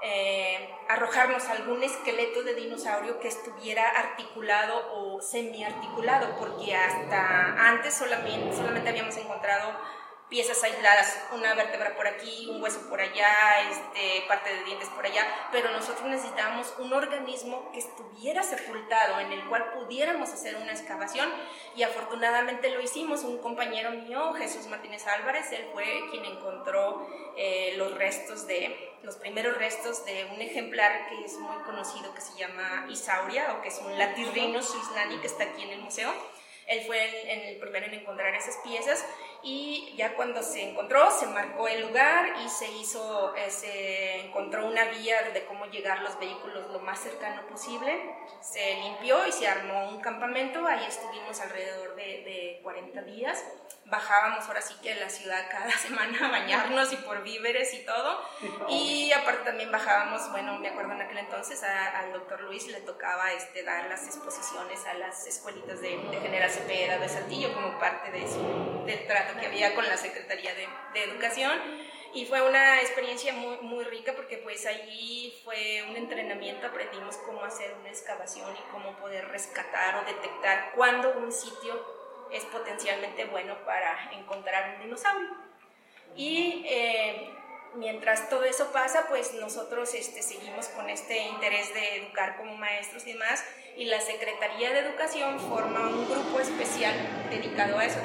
eh, 0.00 0.70
arrojarnos 0.88 1.44
algún 1.46 1.82
esqueleto 1.82 2.42
de 2.44 2.54
dinosaurio 2.54 3.18
que 3.18 3.28
estuviera 3.28 3.88
articulado 3.88 4.92
o 4.94 5.20
semiarticulado, 5.20 6.36
porque 6.38 6.74
hasta 6.74 7.68
antes 7.68 7.94
solamente, 7.94 8.88
habíamos 8.88 9.16
encontrado 9.16 9.72
piezas 10.28 10.62
aisladas, 10.62 11.18
una 11.32 11.54
vértebra 11.54 11.96
por 11.96 12.06
aquí, 12.06 12.46
un 12.50 12.62
hueso 12.62 12.88
por 12.88 13.00
allá, 13.00 13.62
este, 13.70 14.26
parte 14.28 14.54
de 14.54 14.62
dientes 14.64 14.88
por 14.90 15.04
allá, 15.04 15.26
pero 15.50 15.70
nosotros 15.70 16.06
necesitábamos 16.06 16.72
un 16.78 16.92
organismo 16.92 17.72
que 17.72 17.78
estuviera 17.78 18.42
sepultado, 18.42 19.20
en 19.20 19.32
el 19.32 19.48
cual 19.48 19.72
pudiéramos 19.72 20.30
hacer 20.30 20.56
una 20.56 20.72
excavación 20.72 21.28
y 21.74 21.82
afortunadamente 21.82 22.70
lo 22.70 22.80
hicimos. 22.80 23.24
Un 23.24 23.38
compañero 23.38 23.90
mío, 23.90 24.34
Jesús 24.34 24.66
Martínez 24.66 25.06
Álvarez, 25.06 25.50
él 25.52 25.66
fue 25.72 26.04
quien 26.10 26.24
encontró 26.26 27.08
eh, 27.36 27.74
los 27.76 27.94
restos 27.94 28.46
de, 28.46 28.87
los 29.02 29.16
primeros 29.16 29.56
restos 29.56 30.04
de 30.04 30.26
un 30.26 30.40
ejemplar 30.40 31.08
que 31.08 31.24
es 31.24 31.34
muy 31.38 31.62
conocido 31.62 32.14
que 32.14 32.20
se 32.20 32.36
llama 32.38 32.86
Isauria 32.90 33.54
o 33.54 33.62
que 33.62 33.68
es 33.68 33.78
un 33.78 33.98
Latirrhinus 33.98 34.68
suislani 34.68 35.18
que 35.18 35.26
está 35.26 35.44
aquí 35.44 35.62
en 35.62 35.70
el 35.70 35.80
museo. 35.80 36.12
Él 36.66 36.84
fue 36.86 37.32
el 37.32 37.56
primero 37.58 37.86
en 37.86 37.94
encontrar 37.94 38.34
esas 38.34 38.56
piezas 38.58 39.04
y 39.42 39.94
ya 39.96 40.14
cuando 40.14 40.42
se 40.42 40.68
encontró 40.68 41.10
se 41.10 41.26
marcó 41.26 41.68
el 41.68 41.82
lugar 41.82 42.34
y 42.44 42.48
se 42.48 42.70
hizo, 42.72 43.34
eh, 43.36 43.50
se 43.50 44.26
encontró 44.26 44.66
una 44.66 44.84
vía 44.86 45.30
de 45.32 45.44
cómo 45.44 45.66
llegar 45.66 46.02
los 46.02 46.18
vehículos 46.18 46.70
lo 46.70 46.80
más 46.80 47.00
cercano 47.00 47.46
posible, 47.46 48.14
se 48.40 48.74
limpió 48.82 49.26
y 49.26 49.32
se 49.32 49.46
armó 49.46 49.90
un 49.90 50.00
campamento, 50.00 50.66
ahí 50.66 50.84
estuvimos 50.86 51.40
alrededor 51.40 51.94
de, 51.94 52.02
de 52.02 52.60
40 52.62 53.02
días, 53.02 53.44
bajábamos 53.90 54.46
ahora 54.46 54.60
sí 54.60 54.74
que 54.82 54.92
a 54.92 54.96
la 54.96 55.08
ciudad 55.08 55.46
cada 55.50 55.70
semana 55.78 56.26
a 56.26 56.30
bañarnos 56.30 56.92
y 56.92 56.96
por 56.96 57.22
víveres 57.22 57.72
y 57.74 57.84
todo, 57.84 58.22
y 58.68 59.12
aparte 59.12 59.44
también 59.44 59.72
bajábamos, 59.72 60.30
bueno, 60.30 60.58
me 60.58 60.68
acuerdo 60.68 60.92
en 60.92 61.02
aquel 61.02 61.18
entonces 61.18 61.62
al 61.62 62.12
doctor 62.12 62.40
Luis 62.42 62.66
le 62.68 62.80
tocaba 62.80 63.32
este, 63.32 63.62
dar 63.62 63.88
las 63.88 64.06
exposiciones 64.06 64.84
a 64.86 64.94
las 64.94 65.26
escuelitas 65.26 65.80
de, 65.80 65.96
de 65.96 66.20
General 66.20 66.50
Cepeda, 66.50 66.98
de 66.98 67.08
Saltillo, 67.08 67.52
como 67.54 67.78
parte 67.78 68.10
de 68.10 68.26
su, 68.28 68.84
del 68.86 69.06
trato 69.06 69.38
que 69.38 69.46
había 69.46 69.74
con 69.74 69.86
la 69.86 69.96
Secretaría 69.96 70.54
de, 70.54 70.68
de, 70.94 71.04
Educación. 71.04 71.52
Y 72.14 72.24
fue 72.24 72.40
una 72.40 72.80
experiencia 72.80 73.34
muy, 73.34 73.58
muy 73.58 73.84
rica 73.84 74.14
porque 74.14 74.38
pues 74.38 74.64
allí 74.64 75.38
fue 75.44 75.84
un 75.90 75.96
entrenamiento, 75.96 76.66
aprendimos 76.66 77.16
cómo 77.18 77.44
hacer 77.44 77.74
una 77.74 77.90
excavación 77.90 78.50
y 78.56 78.70
cómo 78.72 78.96
poder 78.96 79.28
rescatar 79.28 79.96
o 79.96 80.04
detectar 80.06 80.72
cuándo 80.74 81.12
un 81.18 81.30
sitio 81.30 81.97
es 82.32 82.44
potencialmente 82.46 83.24
bueno 83.26 83.56
para 83.64 84.10
encontrar 84.12 84.74
un 84.76 84.84
dinosaurio. 84.84 85.30
Y 86.16 86.64
eh, 86.66 87.30
mientras 87.74 88.28
todo 88.28 88.44
eso 88.44 88.72
pasa, 88.72 89.06
pues 89.08 89.34
nosotros 89.34 89.94
este, 89.94 90.22
seguimos 90.22 90.68
con 90.68 90.90
este 90.90 91.18
interés 91.18 91.72
de 91.74 91.96
educar 91.96 92.36
como 92.36 92.56
maestros 92.56 93.06
y 93.06 93.12
demás, 93.12 93.44
y 93.76 93.84
la 93.84 94.00
Secretaría 94.00 94.72
de 94.72 94.80
Educación 94.80 95.38
forma 95.38 95.88
un 95.88 96.08
grupo 96.08 96.40
especial 96.40 96.94
dedicado 97.30 97.78
a 97.78 97.84
eso, 97.84 98.00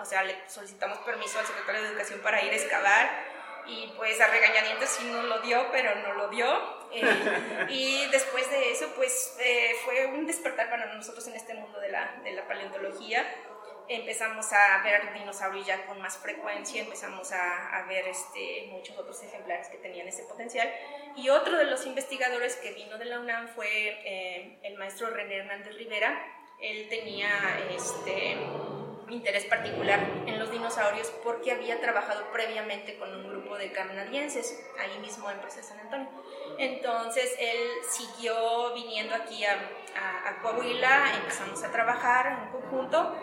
o 0.00 0.04
sea, 0.04 0.24
le 0.24 0.36
solicitamos 0.48 0.98
permiso 0.98 1.38
al 1.38 1.46
secretario 1.46 1.82
de 1.82 1.88
Educación 1.88 2.20
para 2.20 2.42
ir 2.42 2.52
a 2.52 2.56
excavar 2.56 3.32
y 3.66 3.92
pues 3.96 4.20
a 4.20 4.26
regañadientes 4.26 4.90
sí 4.90 5.04
no 5.04 5.22
lo 5.22 5.40
dio, 5.40 5.66
pero 5.70 5.94
no 5.96 6.14
lo 6.14 6.28
dio. 6.28 6.82
Eh, 6.94 7.66
y 7.70 8.06
después 8.10 8.50
de 8.50 8.70
eso, 8.70 8.86
pues 8.94 9.34
eh, 9.40 9.74
fue 9.82 10.04
un 10.08 10.26
despertar 10.26 10.68
para 10.68 10.92
nosotros 10.92 11.26
en 11.26 11.34
este 11.36 11.54
mundo 11.54 11.80
de 11.80 11.88
la, 11.88 12.20
de 12.22 12.32
la 12.32 12.46
paleontología. 12.46 13.24
Empezamos 13.92 14.50
a 14.54 14.82
ver 14.82 15.12
dinosaurios 15.12 15.66
ya 15.66 15.84
con 15.84 16.00
más 16.00 16.16
frecuencia, 16.16 16.80
empezamos 16.80 17.30
a, 17.30 17.76
a, 17.76 17.86
ver 17.86 18.08
este, 18.08 18.68
muchos 18.70 18.96
otros 18.96 19.22
ejemplares 19.22 19.68
que 19.68 19.76
tenían 19.76 20.08
ese 20.08 20.22
potencial. 20.22 20.66
Y 21.14 21.28
otro 21.28 21.58
de 21.58 21.66
los 21.66 21.84
investigadores 21.84 22.56
que 22.56 22.72
vino 22.72 22.96
de 22.96 23.04
la 23.04 23.20
UNAM 23.20 23.48
fue 23.48 23.68
eh, 23.68 24.58
el 24.62 24.78
maestro 24.78 25.10
René 25.10 25.36
Hernández 25.36 25.76
Rivera. 25.76 26.24
Él 26.58 26.88
tenía 26.88 27.28
este, 27.70 28.38
interés 29.10 29.44
particular 29.44 30.00
en 30.26 30.38
los 30.38 30.50
dinosaurios 30.50 31.12
porque 31.22 31.52
había 31.52 31.78
trabajado 31.78 32.24
previamente 32.32 32.96
con 32.96 33.14
un 33.14 33.28
grupo 33.28 33.58
de 33.58 33.72
canadienses, 33.72 34.58
ahí 34.80 34.98
mismo 35.00 35.30
en 35.30 35.38
de 35.38 35.50
San 35.50 35.78
Antonio. 35.80 36.08
Entonces 36.56 37.36
él 37.38 37.58
siguió 37.90 38.72
viniendo 38.72 39.14
aquí 39.14 39.44
a, 39.44 39.52
a, 39.54 40.40
Coahuila, 40.40 41.12
empezamos 41.16 41.62
a 41.62 41.70
trabajar 41.70 42.38
en 42.38 42.60
conjunto 42.60 43.14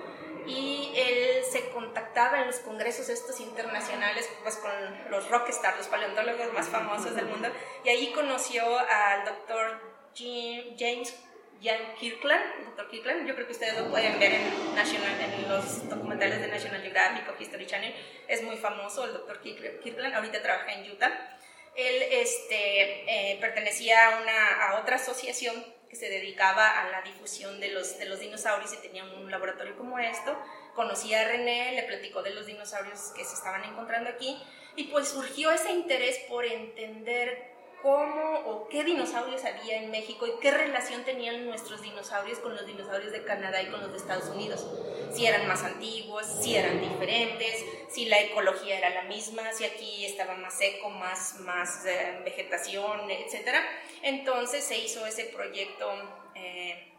y 0.45 0.91
él 0.95 1.43
se 1.43 1.69
contactaba 1.69 2.41
en 2.41 2.47
los 2.47 2.57
congresos 2.59 3.09
estos 3.09 3.39
internacionales 3.39 4.29
pues 4.43 4.57
con 4.57 4.71
los 5.09 5.29
rockstars, 5.29 5.77
los 5.77 5.87
paleontólogos 5.87 6.53
más 6.53 6.67
famosos 6.67 7.15
del 7.15 7.25
mundo 7.25 7.49
y 7.83 7.89
ahí 7.89 8.11
conoció 8.13 8.63
al 8.77 9.25
doctor 9.25 9.81
James 10.15 11.15
Jan 11.61 11.93
Kirkland, 11.99 12.75
Dr. 12.77 12.89
Kirkland, 12.89 13.27
yo 13.27 13.35
creo 13.35 13.45
que 13.45 13.51
ustedes 13.51 13.77
lo 13.77 13.89
pueden 13.89 14.17
ver 14.17 14.31
en, 14.31 14.75
National, 14.75 15.19
en 15.19 15.49
los 15.49 15.89
documentales 15.89 16.39
de 16.39 16.47
National 16.47 16.81
Geographic 16.81 17.27
o 17.29 17.41
History 17.41 17.65
Channel, 17.65 17.93
es 18.27 18.43
muy 18.43 18.55
famoso 18.55 19.03
el 19.03 19.13
Dr. 19.13 19.41
Kirkland, 19.41 20.15
ahorita 20.15 20.41
trabaja 20.41 20.71
en 20.73 20.89
Utah. 20.89 21.37
Él 21.75 22.01
este, 22.11 23.33
eh, 23.33 23.37
pertenecía 23.39 24.07
a, 24.07 24.21
una, 24.21 24.67
a 24.69 24.79
otra 24.81 24.95
asociación 24.95 25.53
que 25.89 25.95
se 25.95 26.09
dedicaba 26.09 26.79
a 26.79 26.89
la 26.89 27.01
difusión 27.01 27.59
de 27.59 27.69
los, 27.69 27.97
de 27.97 28.05
los 28.05 28.19
dinosaurios 28.19 28.73
y 28.73 28.77
tenía 28.77 29.03
un 29.03 29.29
laboratorio 29.31 29.75
como 29.75 29.97
esto. 29.97 30.37
Conocía 30.75 31.21
a 31.21 31.23
René, 31.25 31.73
le 31.73 31.83
platicó 31.83 32.21
de 32.21 32.29
los 32.29 32.45
dinosaurios 32.45 33.11
que 33.15 33.25
se 33.25 33.33
estaban 33.33 33.63
encontrando 33.63 34.09
aquí 34.09 34.41
y 34.75 34.85
pues 34.85 35.09
surgió 35.09 35.51
ese 35.51 35.71
interés 35.71 36.19
por 36.29 36.45
entender 36.45 37.48
cómo 37.81 38.39
o 38.45 38.67
qué 38.67 38.83
dinosaurios 38.83 39.43
había 39.45 39.81
en 39.81 39.91
México 39.91 40.27
y 40.27 40.39
qué 40.41 40.51
relación 40.51 41.03
tenían 41.03 41.45
nuestros 41.45 41.81
dinosaurios 41.81 42.39
con 42.39 42.55
los 42.55 42.65
dinosaurios 42.65 43.11
de 43.11 43.23
Canadá 43.23 43.61
y 43.61 43.67
con 43.67 43.81
los 43.81 43.91
de 43.91 43.97
Estados 43.97 44.29
Unidos. 44.29 44.65
Si 45.13 45.25
eran 45.25 45.47
más 45.47 45.63
antiguos, 45.63 46.25
si 46.41 46.55
eran 46.55 46.81
diferentes, 46.81 47.65
si 47.89 48.05
la 48.05 48.19
ecología 48.19 48.77
era 48.77 48.89
la 48.89 49.03
misma, 49.03 49.51
si 49.53 49.65
aquí 49.65 50.05
estaba 50.05 50.35
más 50.35 50.57
seco, 50.57 50.89
más, 50.89 51.39
más 51.39 51.85
eh, 51.85 52.19
vegetación, 52.23 53.09
etc. 53.09 53.55
Entonces 54.03 54.63
se 54.63 54.77
hizo 54.77 55.05
ese 55.05 55.25
proyecto 55.25 55.89
eh, 56.35 56.93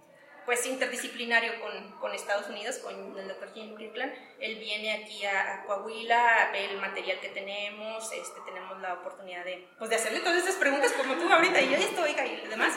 pues 0.46 0.66
interdisciplinario 0.66 1.61
con, 1.61 1.92
con, 1.98 2.12
Estados 2.12 2.48
Unidos, 2.48 2.79
con 2.79 3.18
el 3.18 3.29
doctor 3.29 3.53
Jim 3.55 3.76
Kirkland. 3.76 4.12
Él 4.38 4.57
viene 4.57 4.92
aquí 4.92 5.24
a, 5.24 5.64
Coahuila, 5.66 6.50
ve 6.53 6.66
el 6.66 6.79
material 6.79 7.20
que 7.20 7.29
tenemos, 7.29 8.12
este, 8.12 8.40
tenemos 8.44 8.81
la 8.81 8.94
oportunidad 8.94 9.44
de, 9.44 9.68
pues, 9.79 9.90
de 9.90 9.96
hacerle 9.96 10.20
todas 10.20 10.38
estas 10.38 10.57
preguntas 10.57 10.92
como 10.92 11.14
tú 11.14 11.33
ahorita 11.33 11.61
y 11.61 11.70
yo 11.70 11.76
esto, 11.76 12.03
oiga, 12.03 12.26
y 12.26 12.46
demás. 12.48 12.74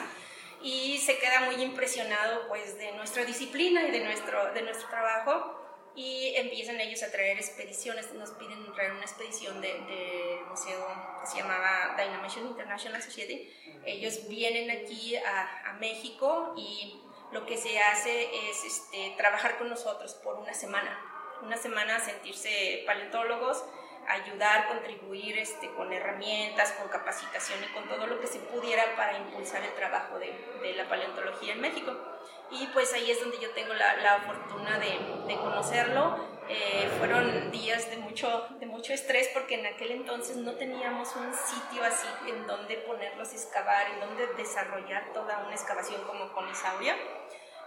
Y 0.62 0.98
se 1.00 1.18
queda 1.18 1.42
muy 1.42 1.56
impresionado 1.56 2.48
pues 2.48 2.78
de 2.78 2.94
nuestra 2.94 3.26
disciplina 3.26 3.84
y 3.84 3.92
de 3.92 4.00
nuestro, 4.00 4.54
de 4.54 4.62
nuestro 4.62 4.88
trabajo 4.88 5.64
y 5.96 6.34
empiezan 6.36 6.80
ellos 6.82 7.04
a 7.04 7.12
traer 7.12 7.38
expediciones, 7.38 8.12
nos 8.14 8.32
piden 8.32 8.74
traer 8.74 8.94
una 8.94 9.04
expedición 9.04 9.62
del 9.62 9.86
de 9.86 10.40
museo 10.50 10.88
que 11.22 11.28
se 11.28 11.38
llamaba 11.38 11.96
Dynamation 11.98 12.48
International 12.48 13.02
Society. 13.02 13.50
Ellos 13.86 14.28
vienen 14.28 14.72
aquí 14.72 15.16
a, 15.16 15.70
a, 15.70 15.74
México 15.74 16.56
y 16.58 17.03
lo 17.34 17.46
que 17.46 17.58
se 17.58 17.80
hace 17.80 18.50
es 18.50 18.64
este, 18.64 19.16
trabajar 19.18 19.58
con 19.58 19.70
nosotros 19.70 20.14
por 20.16 20.36
una 20.36 20.54
semana, 20.54 21.00
una 21.42 21.58
semana 21.58 22.00
sentirse 22.00 22.84
paleontólogos, 22.86 23.66
ayudar, 24.08 24.68
contribuir 24.68 25.38
este, 25.40 25.70
con 25.72 25.92
herramientas, 25.92 26.74
con 26.74 26.90
capacitación 26.90 27.60
y 27.64 27.74
con 27.74 27.88
todo 27.88 28.06
lo 28.06 28.20
que 28.20 28.28
se 28.28 28.40
pudiera 28.40 28.96
para 28.96 29.18
impulsar 29.18 29.64
el 29.64 29.74
trabajo 29.74 30.20
de, 30.20 30.74
la 30.76 30.88
paleontología 30.88 31.54
en 31.54 31.62
México 31.62 31.96
y 32.52 32.68
pues 32.68 32.94
ahí 32.94 33.10
es 33.10 33.20
donde 33.20 33.40
yo 33.40 33.50
tengo 33.52 33.74
la, 33.74 34.24
fortuna 34.26 34.78
de 34.80 35.36
conocerlo. 35.38 36.33
Eh, 36.50 36.90
fueron 36.98 37.52
días 37.52 37.90
de 37.90 37.98
mucho, 37.98 38.48
de 38.60 38.66
mucho 38.66 38.94
estrés 38.94 39.30
porque 39.34 39.56
en 39.56 39.66
aquel 39.66 39.92
entonces 39.92 40.36
no 40.36 40.54
teníamos 40.54 41.16
un 41.16 41.34
sitio 41.34 41.84
así 41.84 42.08
en 42.28 42.46
donde 42.48 42.78
ponerlos 42.78 43.32
a 43.32 43.36
excavar, 43.36 43.90
en 43.92 44.00
donde 44.02 44.28
desarrollar 44.36 45.14
toda 45.14 45.40
una 45.40 45.54
excavación 45.54 46.02
como 46.04 46.32
con 46.34 46.50
Isauria. 46.50 46.96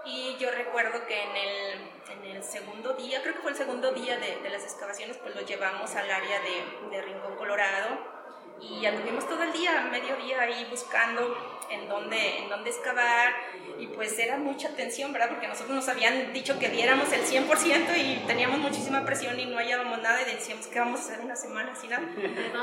Y 0.04 0.36
yo 0.38 0.50
recuerdo 0.52 1.04
que 1.06 1.20
en 1.20 1.36
el, 1.36 1.90
en 2.10 2.36
el, 2.36 2.44
segundo 2.44 2.92
día, 2.94 3.22
creo 3.22 3.34
que 3.34 3.40
fue 3.40 3.50
el 3.50 3.56
segundo 3.56 3.92
día 3.92 4.16
de, 4.18 4.48
las 4.50 4.62
excavaciones, 4.62 5.16
pues 5.16 5.34
lo 5.34 5.40
llevamos 5.42 5.96
al 5.96 6.08
área 6.08 6.40
de, 6.40 6.90
de 6.90 7.02
Rincón 7.02 7.34
Colorado 7.36 8.15
y 8.60 8.86
anduvimos 8.86 9.28
todo 9.28 9.42
el 9.42 9.52
día, 9.52 9.88
mediodía 9.90 10.40
ahí 10.40 10.66
buscando 10.70 11.56
en 11.70 11.88
dónde, 11.88 12.38
en 12.38 12.48
dónde 12.48 12.70
excavar 12.70 13.34
y 13.78 13.86
pues 13.88 14.18
era 14.18 14.36
mucha 14.36 14.70
tensión, 14.70 15.12
¿verdad? 15.12 15.30
Porque 15.30 15.48
nosotros 15.48 15.74
nos 15.76 15.88
habían 15.88 16.32
dicho 16.32 16.58
que 16.58 16.68
diéramos 16.68 17.12
el 17.12 17.22
100% 17.22 17.96
y 17.96 18.26
teníamos 18.26 18.58
muchísima 18.58 19.04
presión 19.04 19.38
y 19.38 19.46
no 19.46 19.58
hallábamos 19.58 20.00
nada 20.00 20.22
y 20.22 20.34
decíamos 20.34 20.66
que 20.66 20.78
vamos 20.78 21.00
a 21.00 21.02
hacer 21.04 21.20
una 21.20 21.36
semana 21.36 21.72
así, 21.72 21.88
¿no? 21.88 21.98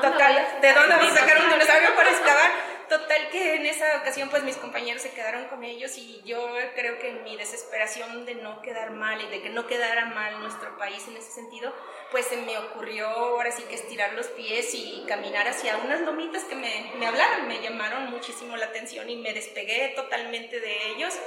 Total, 0.02 0.60
¿de 0.62 0.74
dónde 0.74 0.96
vamos 0.96 1.12
a 1.12 1.16
sacar 1.16 1.42
un 1.44 1.50
dinosaurio 1.50 1.96
para 1.96 2.10
excavar? 2.10 2.52
Total 2.90 3.30
que 3.30 3.56
en 3.56 3.66
esa 3.66 3.98
ocasión 3.98 4.30
pues 4.30 4.44
mis 4.44 4.58
compañeros 4.58 5.02
se 5.02 5.12
quedaron 5.12 5.46
con 5.46 5.64
ellos 5.64 5.98
y 5.98 6.22
yo 6.26 6.40
creo 6.76 7.00
que 7.00 7.10
en 7.10 7.24
mi 7.24 7.38
desesperación 7.38 8.26
de 8.26 8.36
no 8.36 8.62
quedar 8.62 8.92
mal 8.92 9.22
y 9.22 9.28
de 9.28 9.42
que 9.42 9.50
no 9.50 9.66
quedara 9.68 10.08
mal 10.08 10.40
nuestro 10.42 10.78
país 10.78 11.08
en 11.08 11.18
ese 11.18 11.32
sentido, 11.32 11.74
pues 12.12 12.26
se 12.26 12.38
me 12.38 12.58
ocurrió 12.58 13.08
ahora 13.08 13.52
sí 13.52 13.64
que 13.64 13.76
estirar 13.76 14.14
los 14.14 14.28
pies 14.28 14.74
y 14.74 15.06
caminar 15.08 15.48
hacia 15.48 15.78
unas 15.78 16.02
lomitas 16.02 16.44
que 16.44 16.56
me, 16.56 16.92
me 16.98 17.08
hablaron, 17.08 17.48
me 17.48 17.62
llamaron 17.62 18.12
muchísimo 18.12 18.56
la 18.58 18.66
atención 18.66 19.10
y 19.10 19.16
me 19.16 19.34
despegué 19.34 19.94
totalmente 19.96 20.60
de 20.60 20.92
ellos. 20.92 21.18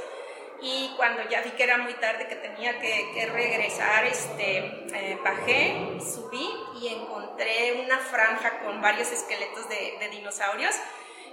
Y 0.63 0.93
cuando 0.97 1.29
ya 1.29 1.43
vi 1.43 1.51
que 1.51 1.65
era 1.65 1.79
muy 1.79 1.93
tarde, 1.95 2.29
que 2.29 2.37
tenía 2.37 2.79
que, 2.79 3.11
que 3.15 3.27
regresar, 3.27 4.07
este, 4.07 4.59
eh, 4.59 5.19
bajé, 5.23 5.99
subí 6.01 6.49
y 6.81 6.89
encontré 6.89 7.83
una 7.85 7.99
franja 7.99 8.61
con 8.61 8.81
varios 8.81 9.13
esqueletos 9.13 9.69
de, 9.69 9.97
de, 10.01 10.09
dinosaurios 10.09 10.75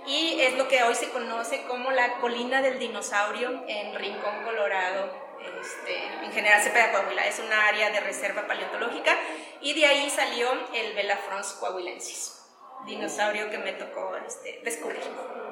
y 0.06 0.42
es 0.42 0.58
lo 0.58 0.68
que 0.68 0.84
hoy 0.84 0.96
se 0.96 1.10
conoce 1.10 1.64
como 1.64 1.92
la 1.92 2.20
colina 2.20 2.62
del 2.62 2.80
dinosaurio 2.80 3.64
en 3.68 3.96
Rincón, 3.96 4.44
Colorado. 4.44 5.24
Este, 5.62 6.26
en 6.26 6.32
general 6.32 6.62
Cepeda 6.62 6.92
Coahuila, 6.92 7.28
es 7.28 7.40
una 7.40 7.68
área 7.68 7.90
de 7.92 8.00
reserva 8.00 8.48
paleontológica 8.48 9.14
y 9.60 9.74
de 9.74 9.86
ahí 9.86 10.10
salió 10.10 10.48
el 10.74 10.94
Belafrons 10.94 11.54
coahuilensis, 11.60 12.46
dinosaurio 12.86 13.50
que 13.50 13.58
me 13.58 13.74
tocó 13.74 14.16
este, 14.26 14.62
descubrir. 14.64 15.02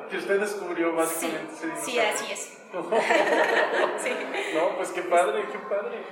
Que 0.09 0.17
usted 0.17 0.39
descubrió 0.39 0.95
básicamente 0.95 1.53
sí, 1.59 1.69
ese 1.73 1.85
Sí, 1.91 1.99
así 1.99 2.31
es. 2.31 2.39
sí. 4.03 4.11
No, 4.53 4.77
pues 4.77 4.89
qué 4.91 5.01
padre, 5.01 5.43
qué 5.51 5.59
padre. 5.59 6.03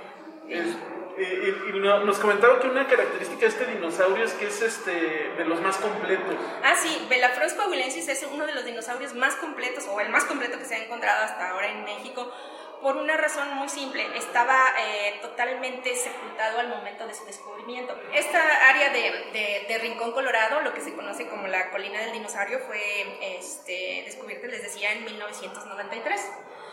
Y, 0.50 1.78
nos 1.78 2.18
comentaba 2.18 2.60
que 2.60 2.68
una 2.68 2.86
característica 2.86 3.40
de 3.40 3.46
este 3.46 3.66
dinosaurio 3.66 4.24
es 4.24 4.32
que 4.34 4.46
es 4.46 4.62
este, 4.62 4.92
de 5.36 5.44
los 5.44 5.60
más 5.60 5.76
completos. 5.76 6.34
Ah, 6.62 6.74
sí, 6.80 7.06
Belafrons 7.08 7.54
coahuilensis 7.54 8.08
es 8.08 8.26
uno 8.30 8.46
de 8.46 8.54
los 8.54 8.64
dinosaurios 8.64 9.14
más 9.14 9.34
completos, 9.36 9.86
o 9.88 10.00
el 10.00 10.08
más 10.08 10.24
completo 10.24 10.58
que 10.58 10.64
se 10.64 10.74
ha 10.74 10.84
encontrado 10.84 11.24
hasta 11.24 11.50
ahora 11.50 11.68
en 11.68 11.84
México 11.84 12.32
por 12.80 12.96
una 12.96 13.16
razón 13.16 13.54
muy 13.56 13.68
simple, 13.68 14.06
estaba 14.16 14.56
eh, 14.78 15.18
totalmente 15.20 15.94
sepultado 15.96 16.60
al 16.60 16.68
momento 16.68 17.06
de 17.06 17.14
su 17.14 17.24
descubrimiento. 17.26 17.94
Esta 18.14 18.40
área 18.68 18.90
de, 18.90 19.66
de, 19.68 19.78
Rincón 19.78 20.12
Colorado, 20.12 20.60
lo 20.62 20.72
que 20.72 20.80
se 20.80 20.94
conoce 20.94 21.28
como 21.28 21.46
la 21.46 21.70
colina 21.70 22.00
del 22.00 22.12
dinosaurio, 22.12 22.58
fue 22.60 23.36
este, 23.36 24.02
descubierta, 24.06 24.46
les 24.46 24.62
decía, 24.62 24.92
en 24.92 25.04
1993. 25.04 26.20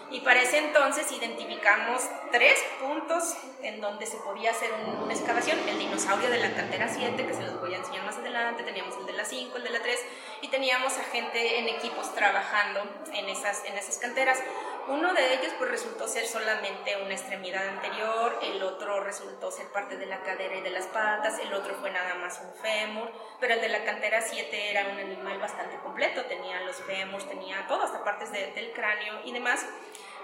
Y 0.10 0.22
para 0.22 0.42
ese 0.42 0.60
entonces 0.60 1.12
identificamos 1.12 2.02
tres 2.32 2.58
puntos 2.80 3.36
en 3.62 3.82
donde 3.82 4.06
se 4.06 4.18
podía 4.18 4.52
hacer 4.52 4.72
una 5.04 5.14
excavación. 5.14 5.58
El 5.68 5.80
dinosaurio 5.80 6.30
de 6.30 6.38
la 6.38 6.54
cantera 6.54 6.88
7, 6.88 7.26
que 7.26 7.34
se 7.34 7.44
los 7.44 7.60
voy 7.60 7.74
a 7.74 7.78
enseñar 7.78 8.06
más 8.06 8.18
adelante, 8.18 8.64
teníamos 8.64 8.96
el 8.98 9.06
de 9.06 9.14
la 9.14 9.26
5, 9.26 9.58
el 9.58 9.64
de 9.64 9.70
la 9.70 9.82
3, 9.82 10.00
y 10.42 10.48
teníamos 10.48 10.98
a 10.98 11.04
gente 11.04 11.60
en 11.60 11.68
equipos 11.68 12.14
trabajando 12.16 12.84
en 13.14 13.28
esas, 13.28 13.66
en 13.66 13.78
esas 13.78 13.98
canteras. 13.98 14.40
Uno 14.88 15.14
de 15.14 15.34
ellos 15.34 15.52
pues 15.58 15.70
resultó 15.70 16.08
ser 16.08 16.26
solamente 16.26 16.96
una 17.04 17.14
extremidad 17.14 17.68
anterior, 17.68 18.40
el 18.42 18.64
otro 18.64 19.04
resultó 19.04 19.52
ser 19.52 19.68
parte 19.74 19.98
de 19.98 20.06
la 20.06 20.22
cadera 20.22 20.56
y 20.56 20.62
de 20.62 20.70
las 20.70 20.86
patas, 20.88 21.40
el 21.40 21.54
otro 21.54 21.76
fue 21.76 21.92
nada 21.92 22.16
más 22.16 22.40
un 22.42 22.54
fémur, 22.62 23.12
pero 23.42 23.56
el 23.56 23.60
de 23.60 23.68
la 23.68 23.84
cantera 23.84 24.22
7 24.22 24.72
era 24.72 24.88
un 24.88 24.98
animal 24.98 25.40
bastante 25.40 25.76
completo, 25.80 26.24
tenía 26.28 26.62
los 26.62 26.78
fémurs, 26.78 27.28
tenía 27.28 27.68
todo, 27.68 27.84
hasta 27.84 28.02
partes 28.06 28.32
del 28.32 28.72
cráneo 28.72 29.20
y 29.26 29.34
demás. 29.34 29.66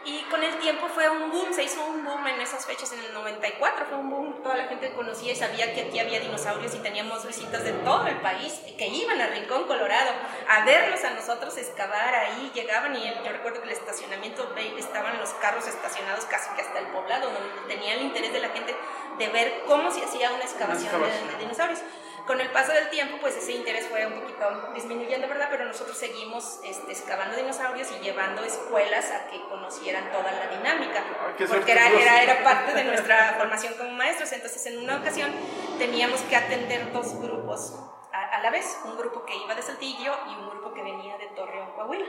Y 0.06 0.22
con 0.24 0.44
el 0.44 0.58
tiempo 0.60 0.88
fue 0.94 1.10
un 1.10 1.32
boom, 1.32 1.54
se 1.54 1.64
hizo 1.64 1.86
un 1.86 2.04
boom 2.04 2.28
en 2.28 2.42
esas 2.42 2.66
fechas, 2.66 2.92
en 2.92 3.00
el 3.00 3.14
94 3.14 3.86
fue 3.86 3.98
un 3.98 4.10
boom, 4.10 4.44
toda 4.44 4.58
la 4.58 4.66
gente 4.66 4.92
conocía 4.92 5.32
y 5.32 5.36
sabía 5.36 5.74
que 5.74 5.84
aquí 5.84 6.00
había 6.00 6.20
dinosaurios 6.20 6.76
y 6.76 6.80
teníamos 6.80 7.26
visitas 7.26 7.64
de 7.64 7.72
todo 7.72 8.06
el 8.08 8.18
país 8.18 8.60
que 8.78 8.88
iban 8.88 9.22
a 9.22 9.28
Rincón, 9.28 9.64
Colorado, 9.64 10.12
a 10.50 10.66
verlos 10.66 11.02
a 11.06 11.12
nosotros 11.12 11.58
excavar 11.58 12.16
ahí, 12.16 12.52
llegaban 12.54 12.94
y 12.98 13.06
yo 13.06 13.32
recuerdo 13.32 13.62
que 13.62 13.68
el 13.68 13.74
estacionamiento 13.74 14.54
estaban 14.78 15.18
los 15.20 15.30
carros 15.36 15.68
estacionados 15.68 16.26
casi 16.26 16.54
que 16.56 16.62
hasta 16.64 16.80
el 16.80 16.88
poblado, 16.88 17.32
donde 17.32 17.74
tenía 17.74 17.94
el 17.94 18.02
interés 18.02 18.34
de 18.34 18.42
la 18.42 18.50
gente 18.50 18.76
de 19.18 19.28
ver 19.30 19.64
cómo 19.68 19.90
se 19.90 20.04
hacía 20.04 20.32
una 20.32 20.44
excavación, 20.44 20.92
de 21.00 21.38
dinosaurios. 21.40 21.80
Con 22.26 22.40
el 22.40 22.50
paso 22.52 22.72
del 22.72 22.90
tiempo, 22.90 23.18
pues 23.20 23.36
ese 23.36 23.52
interés 23.52 23.88
fue 23.88 24.06
un 24.06 24.14
poquito 24.14 24.72
disminuyendo, 24.74 25.28
¿verdad? 25.28 25.50
Pero 25.52 25.66
nosotros 25.66 25.98
seguimos 25.98 26.62
este, 26.64 26.94
excavando 26.94 27.36
dinosaurios 27.36 27.90
y 27.92 28.04
llevando 28.04 28.44
escuelas 28.46 29.12
a 29.12 29.28
que 29.28 29.42
conocieran 29.50 30.10
toda 30.12 30.32
la 30.32 30.48
dinámica, 30.48 31.04
ah, 31.04 31.34
porque 31.48 31.72
era, 31.74 31.90
era, 31.90 32.24
era 32.24 32.44
parte 32.44 32.74
de 32.74 32.86
nuestra 32.86 33.34
formación 33.38 33.74
como 33.74 33.92
maestros. 33.92 34.32
Entonces, 34.32 34.66
en 34.68 34.80
una 34.80 34.98
ocasión 34.98 35.32
teníamos 35.78 36.22
que 36.22 36.38
atender 36.38 36.94
dos 36.94 37.20
grupos 37.22 37.78
a, 38.14 38.38
a, 38.38 38.42
la 38.42 38.52
vez, 38.52 38.80
un 38.86 38.98
grupo 38.98 39.26
que 39.26 39.36
iba 39.36 39.54
de 39.54 39.62
Saltillo 39.62 40.16
y 40.30 40.36
un 40.36 40.50
grupo 40.50 40.74
que 40.74 40.82
venía 40.82 41.18
de 41.18 41.28
Torreón, 41.28 41.72
Coahuila. 41.74 42.06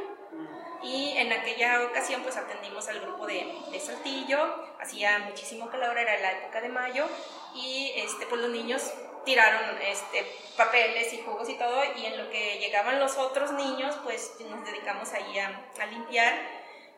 Y 0.83 1.17
en 1.17 1.33
aquella 1.33 1.83
ocasión 1.85 2.23
pues 2.23 2.37
atendimos 2.37 2.89
al 2.89 3.01
grupo 3.01 3.27
de, 3.27 3.59
de, 3.71 3.81
Saltillo, 3.81 4.39
hacía 4.79 5.19
muchísimo 5.21 5.71
calor, 5.71 5.97
era 5.97 6.19
la 6.21 6.33
época 6.33 6.61
de 6.61 6.69
mayo, 6.69 7.07
y 7.55 7.93
este, 7.97 8.27
pues 8.27 8.41
los 8.41 8.51
niños 8.51 8.93
tiraron 9.25 9.79
este, 9.83 10.25
papeles 10.57 11.13
y 11.13 11.19
jugos 11.23 11.49
y 11.49 11.55
todo, 11.55 11.83
y 11.97 12.07
en 12.07 12.19
lo 12.19 12.31
que 12.31 12.59
llegaban 12.59 13.01
los 13.01 13.17
otros 13.17 13.53
niños, 13.53 13.97
pues 14.05 14.35
nos 14.49 14.65
dedicamos 14.65 15.13
ahí 15.13 15.39
a, 15.39 15.87
limpiar. 15.87 16.35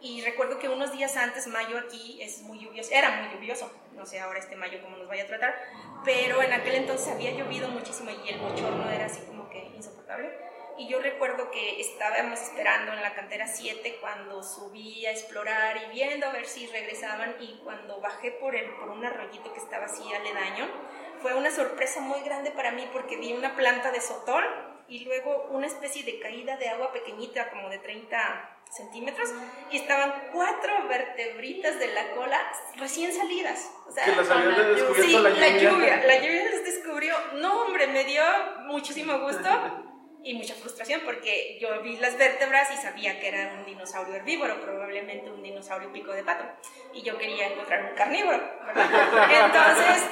Y 0.01 0.21
recuerdo 0.23 0.59
que 0.59 0.69
unos 0.69 0.93
días 0.93 1.17
antes, 1.17 1.47
mayo 1.47 1.79
aquí 1.79 2.19
es 2.21 2.43
muy 2.43 2.59
lluvioso, 2.59 2.91
era 2.93 3.11
muy 3.11 3.35
lluvioso, 3.35 3.73
no 3.93 4.05
sé 4.05 4.21
ahora 4.21 4.39
este 4.39 4.55
mayo 4.55 4.81
cómo 4.83 4.99
nos 4.99 5.09
vaya 5.09 5.25
a 5.25 5.27
tratar, 5.27 5.55
pero 6.05 6.43
en 6.43 6.53
aquel 6.53 6.75
entonces 6.75 7.09
había 7.09 7.31
llovido 7.31 7.69
muchísimo 7.69 8.11
y 8.11 8.29
el 8.29 8.39
bochorno 8.39 8.91
era 8.91 9.07
así 9.07 9.21
como 9.23 9.49
que 9.49 9.59
insoportable. 9.75 10.31
Y 10.79 10.89
yo 10.89 11.01
recuerdo 11.01 11.51
que 11.51 11.81
estábamos 11.81 12.39
esperando 12.43 12.93
en 12.93 13.01
la 13.01 13.15
cantera 13.15 13.47
7 13.47 13.97
cuando 13.99 14.43
subí 14.43 15.07
a 15.07 15.11
explorar 15.11 15.79
y 15.79 15.95
viendo 15.95 16.27
a 16.27 16.33
ver 16.33 16.45
si 16.45 16.67
regresaban 16.67 17.37
y 17.41 17.59
cuando 17.65 17.99
bajé 18.03 18.33
por, 18.33 18.55
el, 18.55 18.69
por 18.75 18.91
un 18.91 19.03
arroyito 19.03 19.55
que 19.55 19.61
estaba 19.61 19.87
así 19.87 20.03
aledaño, 20.13 20.69
fue 21.27 21.35
una 21.35 21.51
sorpresa 21.51 22.01
muy 22.01 22.21
grande 22.21 22.53
para 22.53 22.71
mí 22.71 22.89
porque 22.93 23.17
vi 23.17 23.33
una 23.33 23.57
planta 23.57 23.91
de 23.91 24.01
sotol 24.01 24.45
y 24.87 25.05
luego 25.05 25.49
una 25.51 25.67
especie 25.67 26.05
de 26.05 26.21
caída 26.21 26.57
de 26.57 26.69
agua 26.69 26.93
pequeñita, 26.93 27.51
como 27.51 27.69
de 27.69 27.79
30 27.79 28.61
centímetros, 28.71 29.31
y 29.73 29.79
estaban 29.79 30.29
cuatro 30.33 30.87
vertebritas 30.89 31.81
de 31.81 31.89
la 31.89 32.13
cola 32.13 32.39
recién 32.77 33.13
salidas. 33.13 33.73
O 33.89 33.91
sea, 33.91 34.05
que 34.05 34.15
las 34.15 34.31
habían 34.31 34.55
descubierto 34.73 35.03
sí, 35.03 35.13
la 35.15 35.31
lluvia. 35.31 35.41
La 35.41 35.59
lluvia, 35.59 35.97
la 36.07 36.17
lluvia 36.19 36.51
las 36.53 36.65
descubrió. 36.65 37.15
No, 37.35 37.63
hombre, 37.63 37.89
me 37.89 38.05
dio 38.05 38.23
muchísimo 38.67 39.19
gusto. 39.19 39.49
y 40.27 40.35
mucha 40.35 40.55
frustración 40.55 41.03
porque 41.05 41.57
yo 41.61 41.81
vi 41.83 41.97
las 41.99 42.19
vértebras 42.19 42.69
y 42.73 42.77
sabía 42.77 43.21
que 43.21 43.29
era 43.29 43.55
un 43.55 43.65
dinosaurio 43.65 44.17
herbívoro, 44.17 44.61
probablemente 44.61 45.31
un 45.31 45.41
dinosaurio 45.41 45.93
pico 45.93 46.13
de 46.13 46.25
pato, 46.25 46.45
y 46.93 47.03
yo 47.03 47.17
quería 47.17 47.47
encontrar 47.47 47.85
un 47.85 47.97
carnívoro. 47.97 48.43
Entonces, 49.31 50.03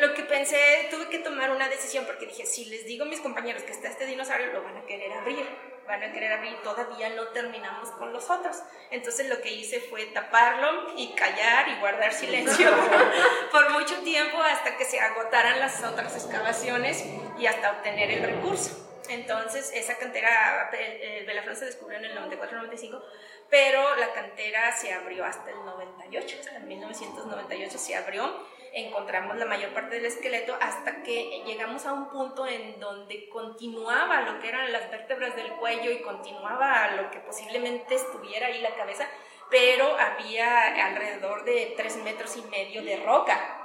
lo 0.00 0.12
que 0.12 0.22
pensé, 0.24 0.88
tuve 0.90 1.08
que 1.08 1.18
tomar 1.20 1.50
una 1.50 1.66
decisión 1.70 2.04
porque 2.04 2.26
dije, 2.26 2.44
si 2.44 2.66
les 2.66 2.84
digo 2.84 3.04
a 3.04 3.08
mis 3.08 3.20
compañeros 3.20 3.62
que 3.62 3.72
está 3.72 3.88
este 3.88 4.04
dinosaurio, 4.04 4.52
lo 4.52 4.62
van 4.62 4.76
a 4.76 4.84
querer 4.84 5.10
abrir, 5.14 5.46
van 5.86 6.02
a 6.02 6.12
querer 6.12 6.34
abrir, 6.34 6.60
todavía 6.62 7.08
no 7.10 7.28
terminamos 7.28 7.90
con 7.92 8.12
los 8.12 8.28
otros. 8.28 8.58
Entonces, 8.90 9.30
lo 9.30 9.40
que 9.40 9.50
hice 9.50 9.80
fue 9.80 10.04
taparlo 10.06 10.92
y 10.94 11.14
callar 11.14 11.70
y 11.70 11.80
guardar 11.80 12.12
silencio 12.12 12.70
por 13.50 13.70
mucho 13.70 13.96
tiempo 14.02 14.42
hasta 14.42 14.76
que 14.76 14.84
se 14.84 15.00
agotaran 15.00 15.58
las 15.58 15.82
otras 15.82 16.14
excavaciones 16.14 17.02
y 17.38 17.46
hasta 17.46 17.70
obtener 17.70 18.10
el 18.10 18.24
recurso. 18.24 18.93
Entonces, 19.08 19.70
esa 19.74 19.96
cantera, 19.98 20.70
el 20.72 21.26
Belafrón 21.26 21.56
se 21.56 21.66
descubrió 21.66 21.98
en 21.98 22.06
el 22.06 22.16
94-95, 22.16 23.02
pero 23.50 23.96
la 23.96 24.12
cantera 24.12 24.72
se 24.72 24.92
abrió 24.92 25.24
hasta 25.24 25.50
el 25.50 25.64
98, 25.64 26.36
hasta 26.40 26.56
el 26.56 26.64
1998 26.64 27.78
se 27.78 27.96
abrió. 27.96 28.46
Encontramos 28.72 29.36
la 29.36 29.44
mayor 29.44 29.72
parte 29.72 29.96
del 29.96 30.06
esqueleto 30.06 30.56
hasta 30.60 31.02
que 31.04 31.44
llegamos 31.46 31.86
a 31.86 31.92
un 31.92 32.10
punto 32.10 32.44
en 32.46 32.80
donde 32.80 33.28
continuaba 33.28 34.22
lo 34.22 34.40
que 34.40 34.48
eran 34.48 34.72
las 34.72 34.90
vértebras 34.90 35.36
del 35.36 35.52
cuello 35.52 35.92
y 35.92 36.02
continuaba 36.02 36.90
lo 36.92 37.10
que 37.10 37.20
posiblemente 37.20 37.94
estuviera 37.94 38.48
ahí 38.48 38.60
la 38.60 38.74
cabeza, 38.74 39.06
pero 39.48 39.96
había 39.96 40.86
alrededor 40.86 41.44
de 41.44 41.74
3 41.76 41.96
metros 41.98 42.36
y 42.36 42.42
medio 42.42 42.82
de 42.82 42.96
roca. 42.96 43.60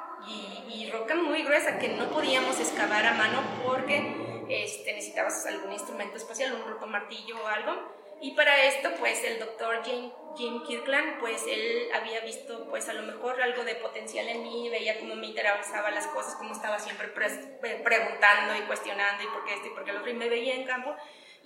Y 0.68 0.92
roca 0.92 1.16
muy 1.16 1.44
gruesa 1.44 1.80
que 1.80 1.88
no 1.88 2.10
podíamos 2.10 2.60
excavar 2.60 3.06
a 3.06 3.14
mano 3.14 3.42
porque 3.66 4.16
este, 4.50 4.94
necesitabas 4.94 5.46
algún 5.46 5.72
instrumento 5.72 6.18
espacial, 6.18 6.54
un 6.54 6.66
roto 6.66 6.88
martillo 6.88 7.42
o 7.42 7.48
algo. 7.48 8.00
Y 8.22 8.32
para 8.32 8.66
esto, 8.66 8.90
pues 9.00 9.24
el 9.24 9.40
doctor 9.40 9.82
Jim, 9.86 10.12
Jim 10.36 10.62
Kirkland, 10.64 11.20
pues 11.20 11.42
él 11.48 11.90
había 11.94 12.20
visto, 12.20 12.68
pues 12.70 12.90
a 12.90 12.94
lo 12.94 13.04
mejor 13.04 13.42
algo 13.42 13.64
de 13.64 13.76
potencial 13.76 14.28
en 14.28 14.44
mí, 14.44 14.68
veía 14.70 15.00
cómo 15.00 15.16
me 15.16 15.28
interesaban 15.28 15.96
las 15.96 16.08
cosas, 16.08 16.36
cómo 16.36 16.52
estaba 16.52 16.80
siempre 16.80 17.08
preguntando 17.08 18.58
y 18.58 18.62
cuestionando 18.68 19.24
y 19.24 19.28
por 19.28 19.46
qué 19.46 19.54
esto 19.54 19.68
y 19.68 19.70
por 19.70 19.86
qué 19.86 19.94
lo 19.94 20.00
otro, 20.00 20.12
y 20.12 20.16
me 20.16 20.28
veía 20.28 20.56
en 20.56 20.66
campo. 20.66 20.94